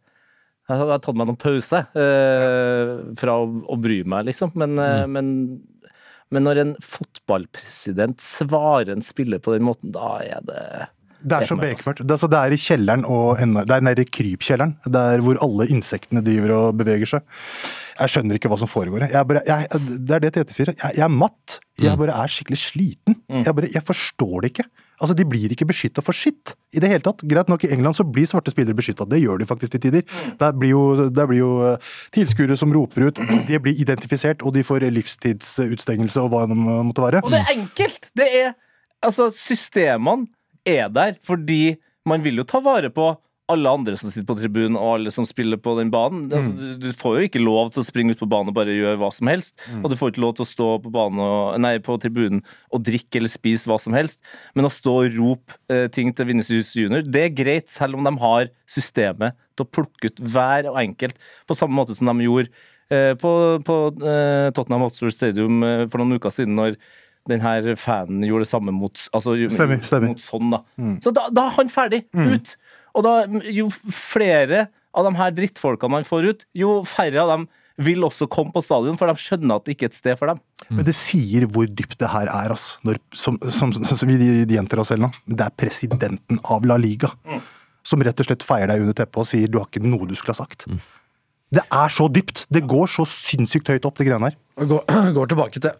[0.65, 4.53] Jeg har tatt meg noen pause eh, fra å, å bry meg, liksom.
[4.57, 5.13] Men, mm.
[5.13, 5.31] men,
[6.33, 10.63] men når en fotballpresident svarer en spiller på den måten, da er det
[11.23, 12.01] Det er så Helt bekmørkt.
[12.03, 14.75] Det, er altså, det er i kjelleren og enda- det er nede i krypkjelleren.
[14.91, 17.21] Der hvor alle insektene driver og beveger seg.
[17.99, 19.05] Jeg skjønner ikke hva som foregår.
[19.09, 19.67] Jeg bare, jeg,
[20.05, 20.73] det er det Tete sier.
[20.75, 21.59] Jeg, jeg er matt.
[21.79, 23.15] Jeg bare er skikkelig sliten.
[23.31, 24.65] Jeg, bare, jeg forstår det ikke.
[25.01, 27.23] Altså, De blir ikke beskytta for sitt i det hele tatt.
[27.27, 29.07] Greit nok, i England så blir svarte spillere beskytta.
[29.11, 30.03] Det gjør de faktisk til tider.
[30.39, 33.19] Der blir jo, der blir jo eh, tilskuere som roper ut.
[33.47, 37.23] De blir identifisert, og de får livstidsutstengelse og hva det måtte være.
[37.25, 38.11] Og det er enkelt!
[38.15, 38.53] Det er
[39.05, 40.25] Altså, systemene
[40.67, 43.13] er der fordi man vil jo ta vare på
[43.51, 46.25] alle andre som sitter på tribunen, og alle som spiller på den banen.
[46.33, 48.73] Altså, du, du får jo ikke lov til å springe ut på banen og bare
[48.73, 49.53] gjøre hva som helst.
[49.83, 52.41] Og du får ikke lov til å stå på, banen og, nei, på tribunen
[52.73, 54.17] og drikke eller spise hva som helst.
[54.57, 58.07] Men å stå og rope eh, ting til Vinicius Junior, det er greit, selv om
[58.07, 62.25] de har systemet til å plukke ut hver og enkelt, på samme måte som de
[62.25, 62.49] gjorde
[62.89, 63.31] eh, på,
[63.67, 66.81] på eh, Tottenham Hotspur Stadium eh, for noen uker siden, når
[67.29, 70.13] den her fanen gjorde det samme mot, altså, Stemmer, stemmer.
[70.13, 70.51] mot sånn.
[70.53, 70.61] Da.
[71.01, 72.03] Så da, da er han ferdig.
[72.13, 72.55] Ut!
[72.95, 73.13] Og da,
[73.51, 77.47] jo flere av de her drittfolkene man får ut, jo færre av dem
[77.83, 80.31] vil også komme på stadion, for de skjønner at det ikke er et sted for
[80.31, 80.39] dem.
[80.69, 82.77] Men det sier hvor dypt det her er, ass.
[82.87, 84.15] Når, som, som, som vi
[84.47, 85.09] de gjentar oss selv nå.
[85.27, 87.11] Det er presidenten av La Liga
[87.85, 90.15] som rett og slett feier deg under teppet og sier du har ikke noe du
[90.17, 90.65] skulle ha sagt.
[91.53, 92.45] Det er så dypt.
[92.53, 94.37] Det går så sinnssykt høyt opp, det greiene her.
[94.55, 94.85] Går,
[95.17, 95.73] går tilbake til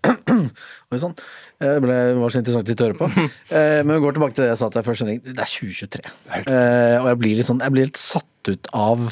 [0.92, 1.16] Oi sann.
[1.64, 3.10] Det ble, var så interessant å høre på.
[3.56, 5.08] Eh, men vi går tilbake til det jeg sa til deg først.
[5.26, 6.04] Det er 2023.
[6.42, 9.06] Eh, og jeg blir litt sånn Jeg blir litt satt ut av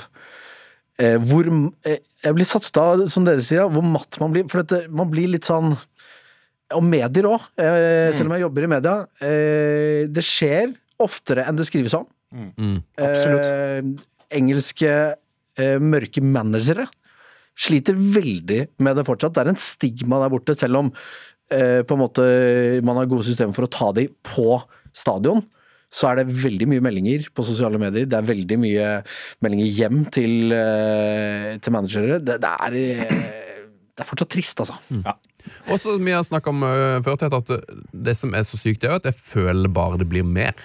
[1.00, 1.48] eh, hvor
[1.88, 4.46] eh, Jeg blir satt ut av, som dere sier, hvor matt man blir.
[4.52, 8.72] For dette, man blir litt sånn Og medier òg, eh, selv om jeg jobber i
[8.76, 8.96] media.
[9.24, 12.08] Eh, det skjer oftere enn det skrives om.
[12.34, 13.48] Absolutt.
[13.48, 14.94] Eh, engelske
[15.60, 16.88] eh, mørke managere
[17.54, 19.36] sliter veldig med det fortsatt.
[19.36, 20.94] Det er en stigma der borte, selv om
[21.54, 22.24] eh, på en måte
[22.86, 24.58] man har gode systemer for å ta de på
[24.96, 25.44] stadion.
[25.94, 28.08] Så er det veldig mye meldinger på sosiale medier.
[28.10, 28.88] Det er veldig mye
[29.46, 32.18] meldinger hjem til, eh, til managere.
[32.18, 34.80] Det, det, er, eh, det er fortsatt trist, altså.
[35.70, 38.58] Og så Vi har snakka om uh, før, Tete, at det, det som er så
[38.58, 40.58] sykt, er at jeg føler bare det blir mer.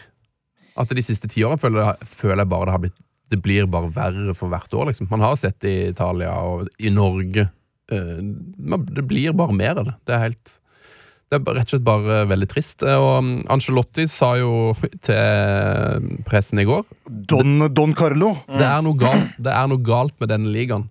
[0.78, 3.91] At de siste ti årene føler, føler jeg bare det har blitt Det blir bare
[3.93, 5.09] verre for hvert år, liksom.
[5.11, 7.49] Man har sett det i Italia og i Norge.
[7.93, 8.16] Eh,
[8.95, 9.95] det blir bare mer av det.
[10.09, 10.59] Det er helt
[11.29, 12.83] det er rett og slett bare veldig trist.
[12.83, 14.72] Eh, Og um, Angelotti sa jo
[15.05, 16.87] til pressen i går
[17.29, 18.33] Don, Don Carlo.
[18.49, 20.89] det, er noe galt, det er noe galt med denne ligaen.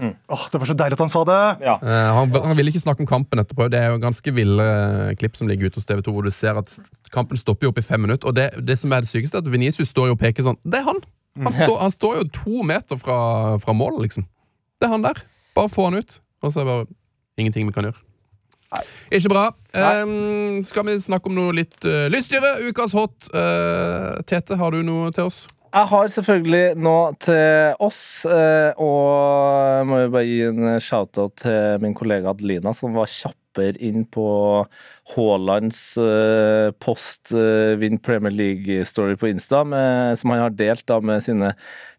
[0.00, 1.40] Åh, det var så deilig at han sa det!
[1.60, 1.74] Ja.
[2.16, 3.66] han, han ville ikke snakke om kampen etterpå.
[3.68, 6.56] Det er jo ganske ville eh, klipp som ligger ute hos TV2, hvor du ser
[6.56, 6.72] at
[7.12, 8.30] kampen stopper jo opp i fem minutter.
[8.30, 10.56] Og det, det som er det sykeste, er at Venicius står jo og peker sånn.
[10.64, 11.02] Det er han!
[11.46, 13.18] Han, står- han står jo to meter fra,
[13.62, 14.26] fra målet, liksom.
[14.80, 15.22] Det er han der.
[15.56, 16.20] Bare få han ut.
[16.42, 16.86] Og så er det bare
[17.40, 18.00] ingenting vi kan gjøre.
[18.70, 18.82] Nei.
[19.18, 19.46] Ikke bra.
[19.74, 22.52] Um, skal vi snakke om noe litt uh, lystigere?
[22.68, 23.30] Ukas hot.
[23.34, 25.48] Uh, Tete, har du noe til oss?
[25.70, 31.36] Jeg har selvfølgelig noe til oss, eh, og jeg må jo bare gi en shout-out
[31.44, 34.24] til min kollega Adelina, som var kjappere inn på
[35.14, 41.54] Haalands eh, post-Vinn Premier League-story på Insta, med, som han har delt da med sine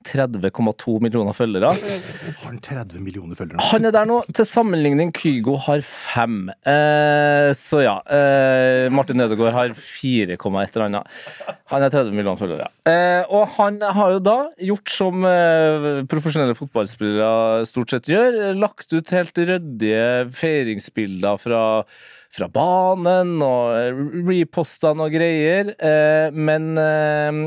[0.08, 1.72] 30,2 millioner følgere.
[1.76, 3.62] Har han 30 millioner følgere?
[3.72, 4.22] Han er der nå.
[4.34, 6.48] Til sammenligning, Kygo har fem.
[6.50, 7.98] Eh, så ja.
[8.10, 11.20] Eh, Martin Ødegaard har 4, et eller annet.
[11.74, 12.70] Han er 30 millioner følgere.
[12.90, 14.38] Eh, og han har jo da
[14.72, 15.28] gjort som
[16.10, 18.42] profesjonelle fotballspillere stort sett gjør.
[18.58, 21.62] Lagt ut helt ryddige feiringsbilder fra
[22.32, 25.74] fra banen og reposta noe greier.
[25.76, 27.42] Eh, men eh,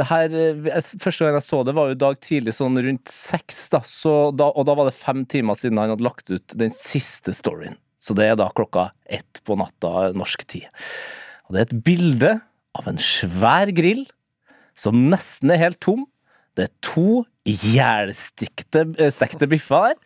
[0.00, 3.66] det her, eh, Første gang jeg så det, var jo dag tidlig, sånn rundt seks.
[3.72, 3.82] da,
[4.36, 7.76] da Og da var det fem timer siden han hadde lagt ut den siste storyen.
[8.02, 10.66] Så det er da klokka ett på natta norsk tid.
[11.46, 12.32] Og det er et bilde
[12.78, 14.06] av en svær grill
[14.78, 16.06] som nesten er helt tom.
[16.56, 20.00] Det er to ihjelstekte eh, biffer der.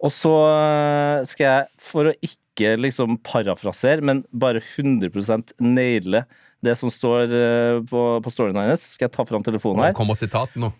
[0.00, 5.10] Og så eh, skal jeg, for å ikke liksom parafrasere, men bare 100
[5.64, 6.24] naile
[6.64, 9.92] det som står eh, på, på storyen hennes, skal jeg ta fram telefonen her.
[9.92, 9.98] her.
[9.98, 10.72] kommer sitatet nå.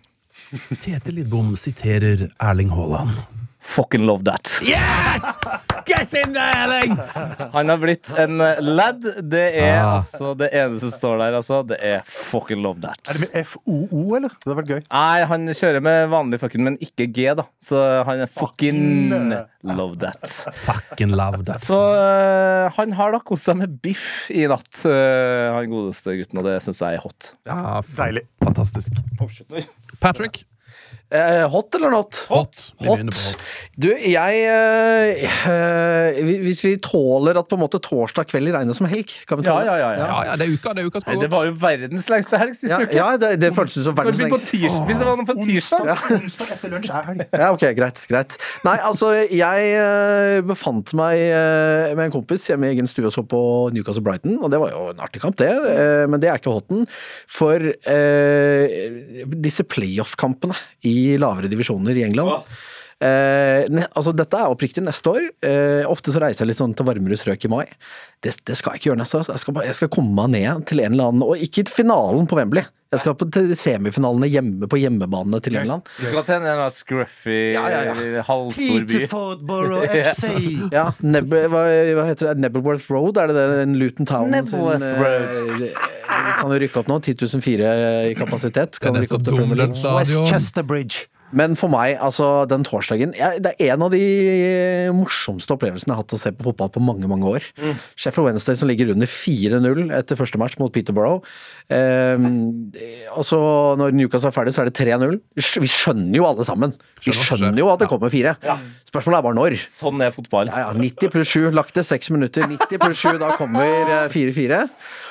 [0.81, 3.21] Tete Lidbom siterer Erling Haaland.
[3.61, 4.49] Fucking love that.
[4.65, 5.39] Yes!
[5.87, 6.97] Get in there, Erling!
[7.53, 9.05] Han har blitt en eh, lad.
[9.31, 10.01] Det er Ah.
[10.03, 11.61] altså det eneste som står der, altså.
[11.69, 12.99] Det er fucking love that.
[13.09, 14.29] Er det med FOO, eller?
[14.35, 14.81] Det hadde vært gøy.
[14.91, 17.45] Nei, han kjører med vanlig fucking, men ikke G, da.
[17.63, 18.81] Så han er fucking
[19.11, 19.77] Fucking.
[19.77, 20.25] love that.
[20.57, 21.65] Fucking love that.
[21.67, 26.41] Så uh, han har da kost seg med biff i natt, uh, han godeste gutten,
[26.43, 27.33] og det syns jeg er hot.
[27.49, 28.27] Ja, Deilig.
[28.45, 29.01] fantastisk.
[30.01, 30.47] Patrick, Eh,
[31.51, 32.15] hot eller not?
[32.31, 32.55] hot.
[32.79, 33.01] Hot.
[33.03, 33.47] hot.
[33.81, 38.87] Du, jeg eh, eh, Hvis vi tåler at på en måte torsdag kveld regnes som
[38.91, 39.89] helg, kan vi tåle ja, ja.
[39.97, 40.05] ja.
[40.07, 41.25] Ja, ja, det er uka, det er uka som har gått.
[41.25, 42.95] Det var jo verdens lengste helg sist Ja, uke.
[42.95, 45.29] ja det, det føltes som Kan verdens vi på lengste tirsdag, hvis det var noe
[45.31, 45.91] på tirsdag?
[45.91, 47.25] Onsdag, onsdag etter lunsj er helg.
[47.43, 48.39] Ja, ok, greit, greit.
[48.69, 53.15] Nei, altså, jeg eh, befant meg eh, med en kompis hjemme i egen stue og
[53.17, 53.43] så på
[53.75, 55.51] Newcastle Brighton, og det var jo en artig kamp, det.
[55.51, 56.87] eh, men det er ikke hoten.
[57.31, 58.79] For eh,
[59.43, 60.55] disse playoff-kampene
[60.87, 62.45] i lavere divisjoner i England
[63.01, 65.23] Eh, ne, altså Dette er oppriktig neste år.
[65.41, 67.63] Eh, ofte så reiser jeg litt sånn til varmere strøk i mai.
[68.21, 69.23] Det, det skal jeg ikke gjøre neste år.
[69.25, 69.33] altså.
[69.39, 72.29] Jeg skal, jeg skal komme meg ned til en eller annen Og ikke til finalen
[72.29, 72.67] på Wembley.
[72.93, 75.89] Jeg skal på, til semifinalene hjemme på hjemmebanene til England.
[75.97, 78.25] Du skal til en eller annen scruffy, Ja, ja, ja.
[78.27, 79.01] halvstor by.
[79.07, 80.27] Peterborough FC.
[80.75, 82.45] Ja, Neb hva, hva heter det?
[82.45, 83.17] Nebelworth Road?
[83.23, 86.00] Er det det Luton Town Nebelworth sin, eh,
[86.41, 86.99] Kan jo rykke opp nå.
[87.05, 87.73] 10.004
[88.11, 88.81] i kapasitet.
[88.83, 89.97] Kan rykke opp til Premier League.
[90.01, 91.09] Westchester Bridge.
[91.31, 94.01] Men for meg, altså, den torsdagen jeg, Det er en av de
[94.97, 97.47] morsomste opplevelsene jeg har hatt å se på fotball på mange, mange år.
[97.95, 101.23] Sheffield Wednesday som ligger under 4-0 etter første match mot Peterborough.
[101.71, 102.73] Um,
[103.15, 103.39] og så
[103.79, 105.21] når Newcastle er ferdig, så er det 3-0.
[105.39, 106.75] Vi skjønner jo alle sammen.
[107.05, 108.35] Vi Skjønner jo at det kommer fire.
[108.91, 109.59] Spørsmålet er bare når.
[109.71, 110.51] Sånn er fotball.
[110.51, 112.49] Ja, ja, 90 pluss 7, lagt til 6 minutter.
[112.51, 114.65] 90 pluss 7, da kommer eh, 4-4.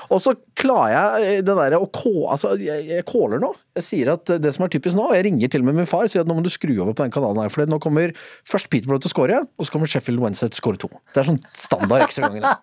[0.10, 2.14] Og så klarer jeg eh, det derre å kå...
[2.34, 3.52] Altså, jeg, jeg caller nå.
[3.78, 5.90] Jeg sier at det som er typisk nå, og jeg ringer til og med min
[5.90, 7.80] far og sier at nå må du skru over på den kanalen her, for nå
[7.84, 8.16] kommer
[8.50, 10.92] først Peterborough til å score, og så kommer Sheffield Wednesday til å score to.
[11.14, 12.56] Det er sånn standard ekstragangene.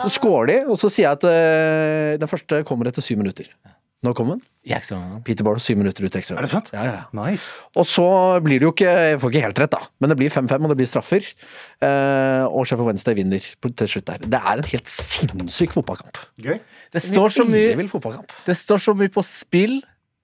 [0.00, 3.52] Så scorer de, og så sier jeg at eh, den første kommer etter syv minutter.
[4.02, 4.40] Nå kom den.
[4.64, 6.36] I Barlow, Peterborough syv minutter ut ekstra.
[6.36, 6.68] Er det sant?
[6.72, 7.00] Ja, ja.
[7.16, 7.60] Nice.
[7.76, 8.04] Og så
[8.44, 9.80] blir det jo ikke Jeg får ikke helt rett, da.
[10.00, 11.26] Men det blir 5-5, og det blir straffer.
[11.84, 14.18] Eh, og Sheffield Wednesday vinner til slutt der.
[14.24, 16.20] Det er en helt sinnssyk fotballkamp.
[16.40, 16.58] Gøy.
[16.92, 18.32] Det står så mye fotballkamp.
[18.46, 19.80] Det står så mye på spill.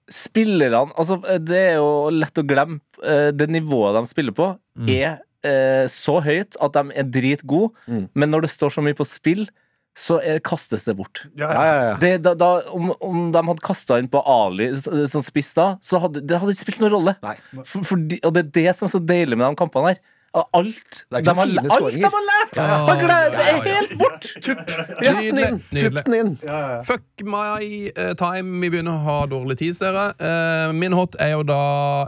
[0.07, 2.79] Spillerne Altså, det er jo lett å glemme.
[3.03, 4.51] Eh, Det nivået de spiller på,
[4.87, 8.09] er eh, så høyt at de er dritgode, Mm.
[8.15, 9.47] men når det står så mye på spill,
[9.97, 11.23] så er, kastes det bort.
[11.39, 11.93] Ja, Ja, ja.
[12.01, 14.67] Det, da, da, om, om de hadde kasta inn på Ali
[15.09, 17.15] som spiss da, så hadde det hadde ikke spilt noen rolle.
[17.25, 17.33] Nei.
[17.65, 20.03] For, fordi- og det er det som er så deilig med de kampene her.
[20.57, 22.57] Alt Det er ikke fine alt de har lært!
[22.57, 23.17] Ja, ja, ja.
[23.33, 24.27] det er helt bort!
[24.43, 25.59] Tupp den inn!
[25.71, 26.03] Nydelig.
[26.03, 26.33] Tupp den inn!
[26.87, 28.59] Fuck my eh, time.
[28.61, 30.15] Vi begynner å ha dårlig tid, ser jeg.
[30.21, 31.61] Uh, min hot er jo da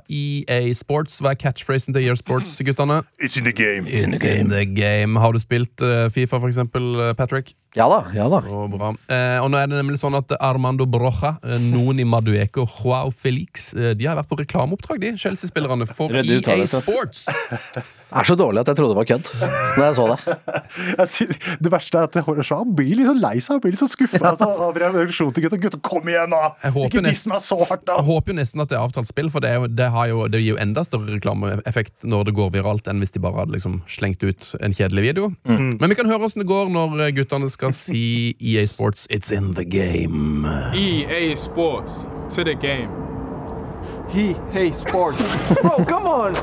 [0.08, 1.22] EA Sports.
[1.24, 3.02] Hva er catchphrasen til EA Sports, guttene?
[3.20, 3.88] It's in the game.
[3.88, 5.20] It's in the game.
[5.20, 7.56] Har du spilt uh, Fifa, for eksempel, Patrick?
[7.78, 8.00] Ja da.
[8.16, 8.90] ja da Så bra.
[9.14, 13.94] Eh, og nå er det nemlig sånn at Armando Broja, Noni Madueco Joao Felix eh,
[13.98, 16.82] De har vært på reklameoppdrag, de Chelsea-spillerne, for EA uttalelse.
[16.82, 17.28] Sports.
[18.10, 19.28] Det er så dårlig at jeg trodde det var kødd
[19.78, 20.20] når jeg så det.
[21.64, 23.56] Det verste er at Horace han blir litt sånn lei seg.
[23.56, 25.60] Han blir litt sånn skuffa av reaksjonen til gutta.
[25.62, 26.54] Gutta, kom igjen, da!
[26.64, 28.00] Jeg Ikke diss meg så hardt, da!
[28.00, 30.10] Jeg håper jo nesten at det er avtalt spill, for det, er jo, det, har
[30.10, 33.44] jo, det gir jo enda større reklameeffekt når det går viralt, enn hvis de bare
[33.44, 35.30] hadde liksom slengt ut en kjedelig video.
[35.46, 39.34] Men vi kan høre åssen det går når eh, guttene skal si EA Sports It's
[39.36, 40.48] in the game.
[40.74, 42.90] EA Sports to the game.
[44.10, 45.22] He hates sports.
[45.62, 46.34] Bro, come on.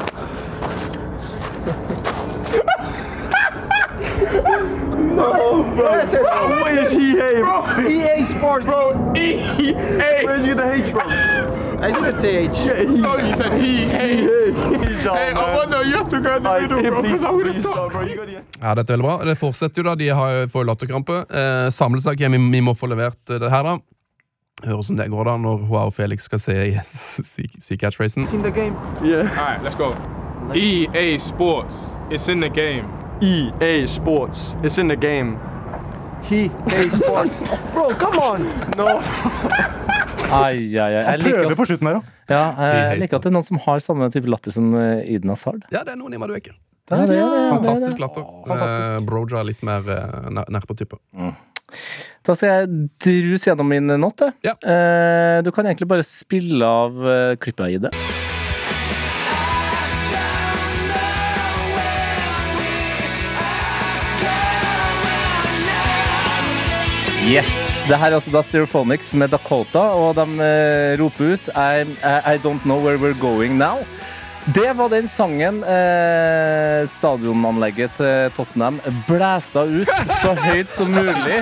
[5.17, 5.89] No, bro.
[5.89, 7.41] I said, what is EA.
[7.43, 8.65] Bro, EA Sports.
[8.67, 9.73] Bro, EA.
[10.25, 11.11] Where did you get the H from?
[11.83, 12.59] I didn't say H.
[12.59, 13.05] Yeah, he.
[13.05, 14.27] Oh, you said he, hey.
[14.27, 17.93] Hey, I wonder you have to go in the middle, bro, because I'm gonna stop.
[17.93, 18.03] bro.
[18.03, 19.17] You Ja, dette er veldig bra.
[19.25, 19.95] Det fortsetter jo, da.
[19.95, 21.19] De har, jo- får jo latterkrampe.
[21.31, 23.77] Eh, Samlesak, hjemme, vi, må få levert eh, det her, da.
[24.65, 26.55] Høre som det går da når hun og Felix skal se
[26.89, 28.25] si, si catchphrasen.
[28.33, 28.75] in the game.
[29.05, 29.29] Yeah.
[29.39, 29.93] All right, let's go.
[30.55, 31.75] EA Sports,
[32.11, 32.87] it's in the game.
[33.21, 34.57] EA Sports.
[34.63, 35.39] It's in the game.
[36.29, 37.41] He hates sports.
[37.73, 38.43] Bro, come on.
[38.77, 38.99] No.
[40.27, 41.03] Ai, ai, ai.
[41.05, 42.07] Jeg liker, prøver på slutten her òg.
[42.33, 45.31] ja, jeg liker at det er noen som har samme type latter som Iden Eden
[45.31, 45.63] Hazard.
[45.71, 46.57] Ja, det er noen i Madueke.
[46.91, 48.27] Ja, det er det, ja, Fantastisk er latter.
[48.57, 50.99] Eh, Broja er litt mer uh, nær på type.
[52.27, 54.27] Da skal jeg druse gjennom min not.
[54.43, 54.59] Ja.
[54.59, 56.99] Eh, du kan egentlig bare spille av
[57.39, 57.95] klippet i det.
[67.27, 67.49] Yes!
[67.91, 71.83] Det her er altså da Stereophonics med Dakota, og de eh, roper ut I,
[72.23, 73.81] I don't know where we're going now.
[74.55, 78.77] Det var den sangen eh, stadionanlegget til Tottenham
[79.09, 81.41] blæsta ut så høyt som mulig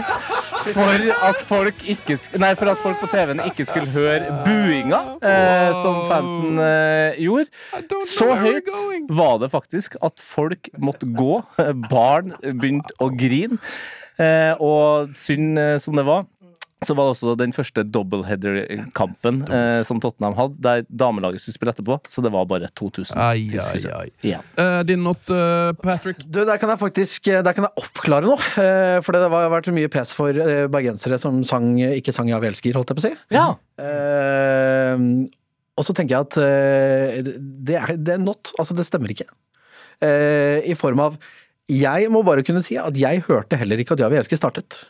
[0.73, 5.83] for at folk, ikke, nei, for at folk på TV-en ikke skulle høre buinga eh,
[5.83, 7.53] som fansen eh, gjorde.
[8.09, 8.73] Så høyt
[9.13, 11.43] var det faktisk at folk måtte gå.
[11.93, 13.61] Barn begynte å grine.
[14.21, 16.27] Eh, og synd eh, som det var,
[16.85, 21.73] så var det også den første doubleheader-kampen eh, som Tottenham hadde, der damelaget skulle spille
[21.73, 21.97] etterpå.
[22.13, 23.17] Så det var bare 2000.
[23.17, 24.11] Ai, ai, ai.
[24.27, 24.43] Ja.
[24.59, 26.21] Uh, din not, uh, Patrick?
[26.29, 28.37] Du, Der kan jeg faktisk der kan jeg oppklare noe.
[28.37, 30.37] Uh, For det har vært mye pes for
[30.69, 33.15] bergensere som sang, ikke sang 'Ja, vi elsker', holdt jeg på å si.
[33.33, 33.47] ja.
[33.81, 34.99] Eh,
[35.75, 36.37] og så tenker jeg at
[37.67, 38.53] det, er, det er not.
[38.61, 39.27] Altså, det stemmer ikke.
[40.05, 41.17] Eh, I form av
[41.71, 44.85] Jeg må bare kunne si at jeg hørte heller ikke at Ja, vi elsker startet.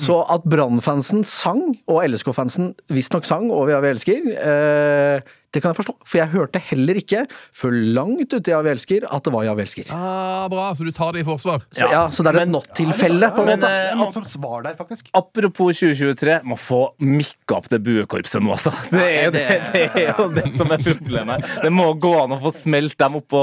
[0.00, 5.20] Så at Brann-fansen sang, og LSK-fansen visstnok sang og Ja, vi elsker, eh,
[5.52, 5.94] det kan jeg forstå.
[6.08, 7.20] For jeg hørte heller ikke,
[7.54, 9.84] før langt uti Ja, vi elsker, at det var Ja, vi elsker.
[9.92, 11.58] Ah, bra, så du tar det i forsvar.
[11.72, 13.68] Så, ja, så det er et not-tilfelle, på en Men, måte.
[13.68, 15.04] eh, Det er mange som svarer der, faktisk.
[15.14, 18.72] Apropos 2023, må få mikka opp det buekorpset nå, altså.
[18.90, 21.38] Det er, jo det, det er jo det som er problemet.
[21.62, 23.42] Det må gå an å få smelt dem opp på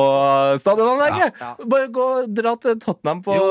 [0.64, 1.30] stadionanlegget.
[1.70, 3.34] Bare gå og dra til Tottenham på,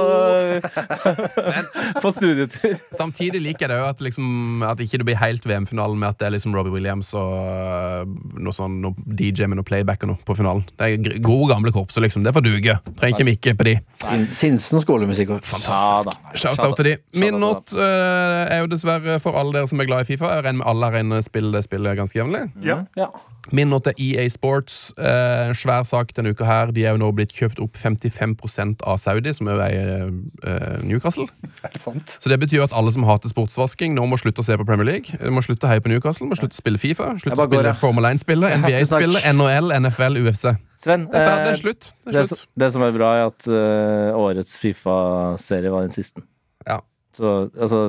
[2.03, 2.77] på studietur.
[2.95, 4.29] Samtidig liker jeg det jo at, liksom,
[4.67, 8.05] at ikke det blir helt VM-finalen med at det er liksom Robbie Williams og øh,
[8.49, 10.65] noe sånn noe DJ med noe playback og noe på finalen.
[10.81, 12.25] Det er gode, gamle korpser, liksom.
[12.27, 12.79] Det får duge.
[12.99, 13.77] Trenger ikke mikke på de.
[14.03, 15.37] Sin- Sinsen skolemusikk.
[15.47, 16.19] Fantastisk.
[16.35, 16.97] Shout-out til de.
[17.21, 20.35] Min not uh, er jo dessverre for alle dere som er glad i Fifa.
[20.39, 22.47] Jeg regner med alle her inne spiller det spillet ganske jevnlig.
[22.65, 22.83] Ja.
[22.99, 23.11] Ja.
[23.55, 24.93] Min not er EA Sports.
[24.99, 26.73] Eh, svær sak denne uka her.
[26.75, 31.29] De er jo nå blitt kjøpt opp 55% av Saudi, som er eier eh, Newcastle.
[31.65, 32.17] Er det sant?
[32.21, 34.87] Så det betyr at alle som hater sportsvasking, nå må slutte å se på Premier
[34.87, 35.19] League.
[35.21, 37.71] De må slutte å heie på Newcastle, må slutte å spille Fifa, slutte å spille
[37.71, 37.79] går.
[37.81, 40.53] Formel 1-spillet, NBA-spillet, NHL, NFL, UFC.
[40.79, 41.89] Sven, Det er ferdig, det eh, er slutt.
[41.91, 42.45] Det det, er slutt.
[42.63, 46.23] det som er bra, er at uh, årets Fifa-serie var den siste.
[46.69, 46.79] Ja.
[47.19, 47.81] Så altså,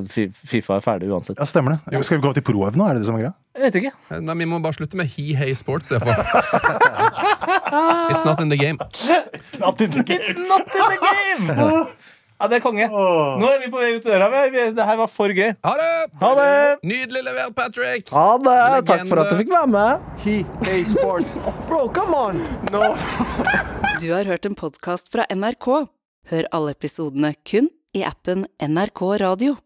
[0.50, 1.38] Fifa er ferdig uansett.
[1.38, 1.94] Ja, stemmer det.
[1.94, 2.88] Jo, Skal vi gå til pro-EV nå?
[2.90, 3.36] Er det det som er greia?
[3.58, 3.92] Jeg vet ikke.
[4.22, 5.90] Nei, vi må bare slutte med he hey sports.
[5.90, 6.14] Derfor.
[8.14, 8.78] It's not in the game.
[9.34, 11.88] It's not in the game!
[12.40, 12.86] Ja, det er konge.
[12.88, 14.30] Nå er vi på vei ut døra.
[14.48, 15.50] Det her var for gøy.
[15.66, 15.90] Ha det!
[16.22, 16.54] Ha det!
[16.88, 18.14] Nydelig levert, Patrick!
[18.16, 18.86] Ha det!
[18.88, 20.06] Takk for at du fikk være med.
[20.24, 21.36] He, hey, sports.
[21.68, 22.40] Bro, come on.
[22.72, 22.94] No.
[24.00, 25.68] Du har hørt en podkast fra NRK.
[26.32, 29.58] Hør alle episodene kun i appen NRK Radio.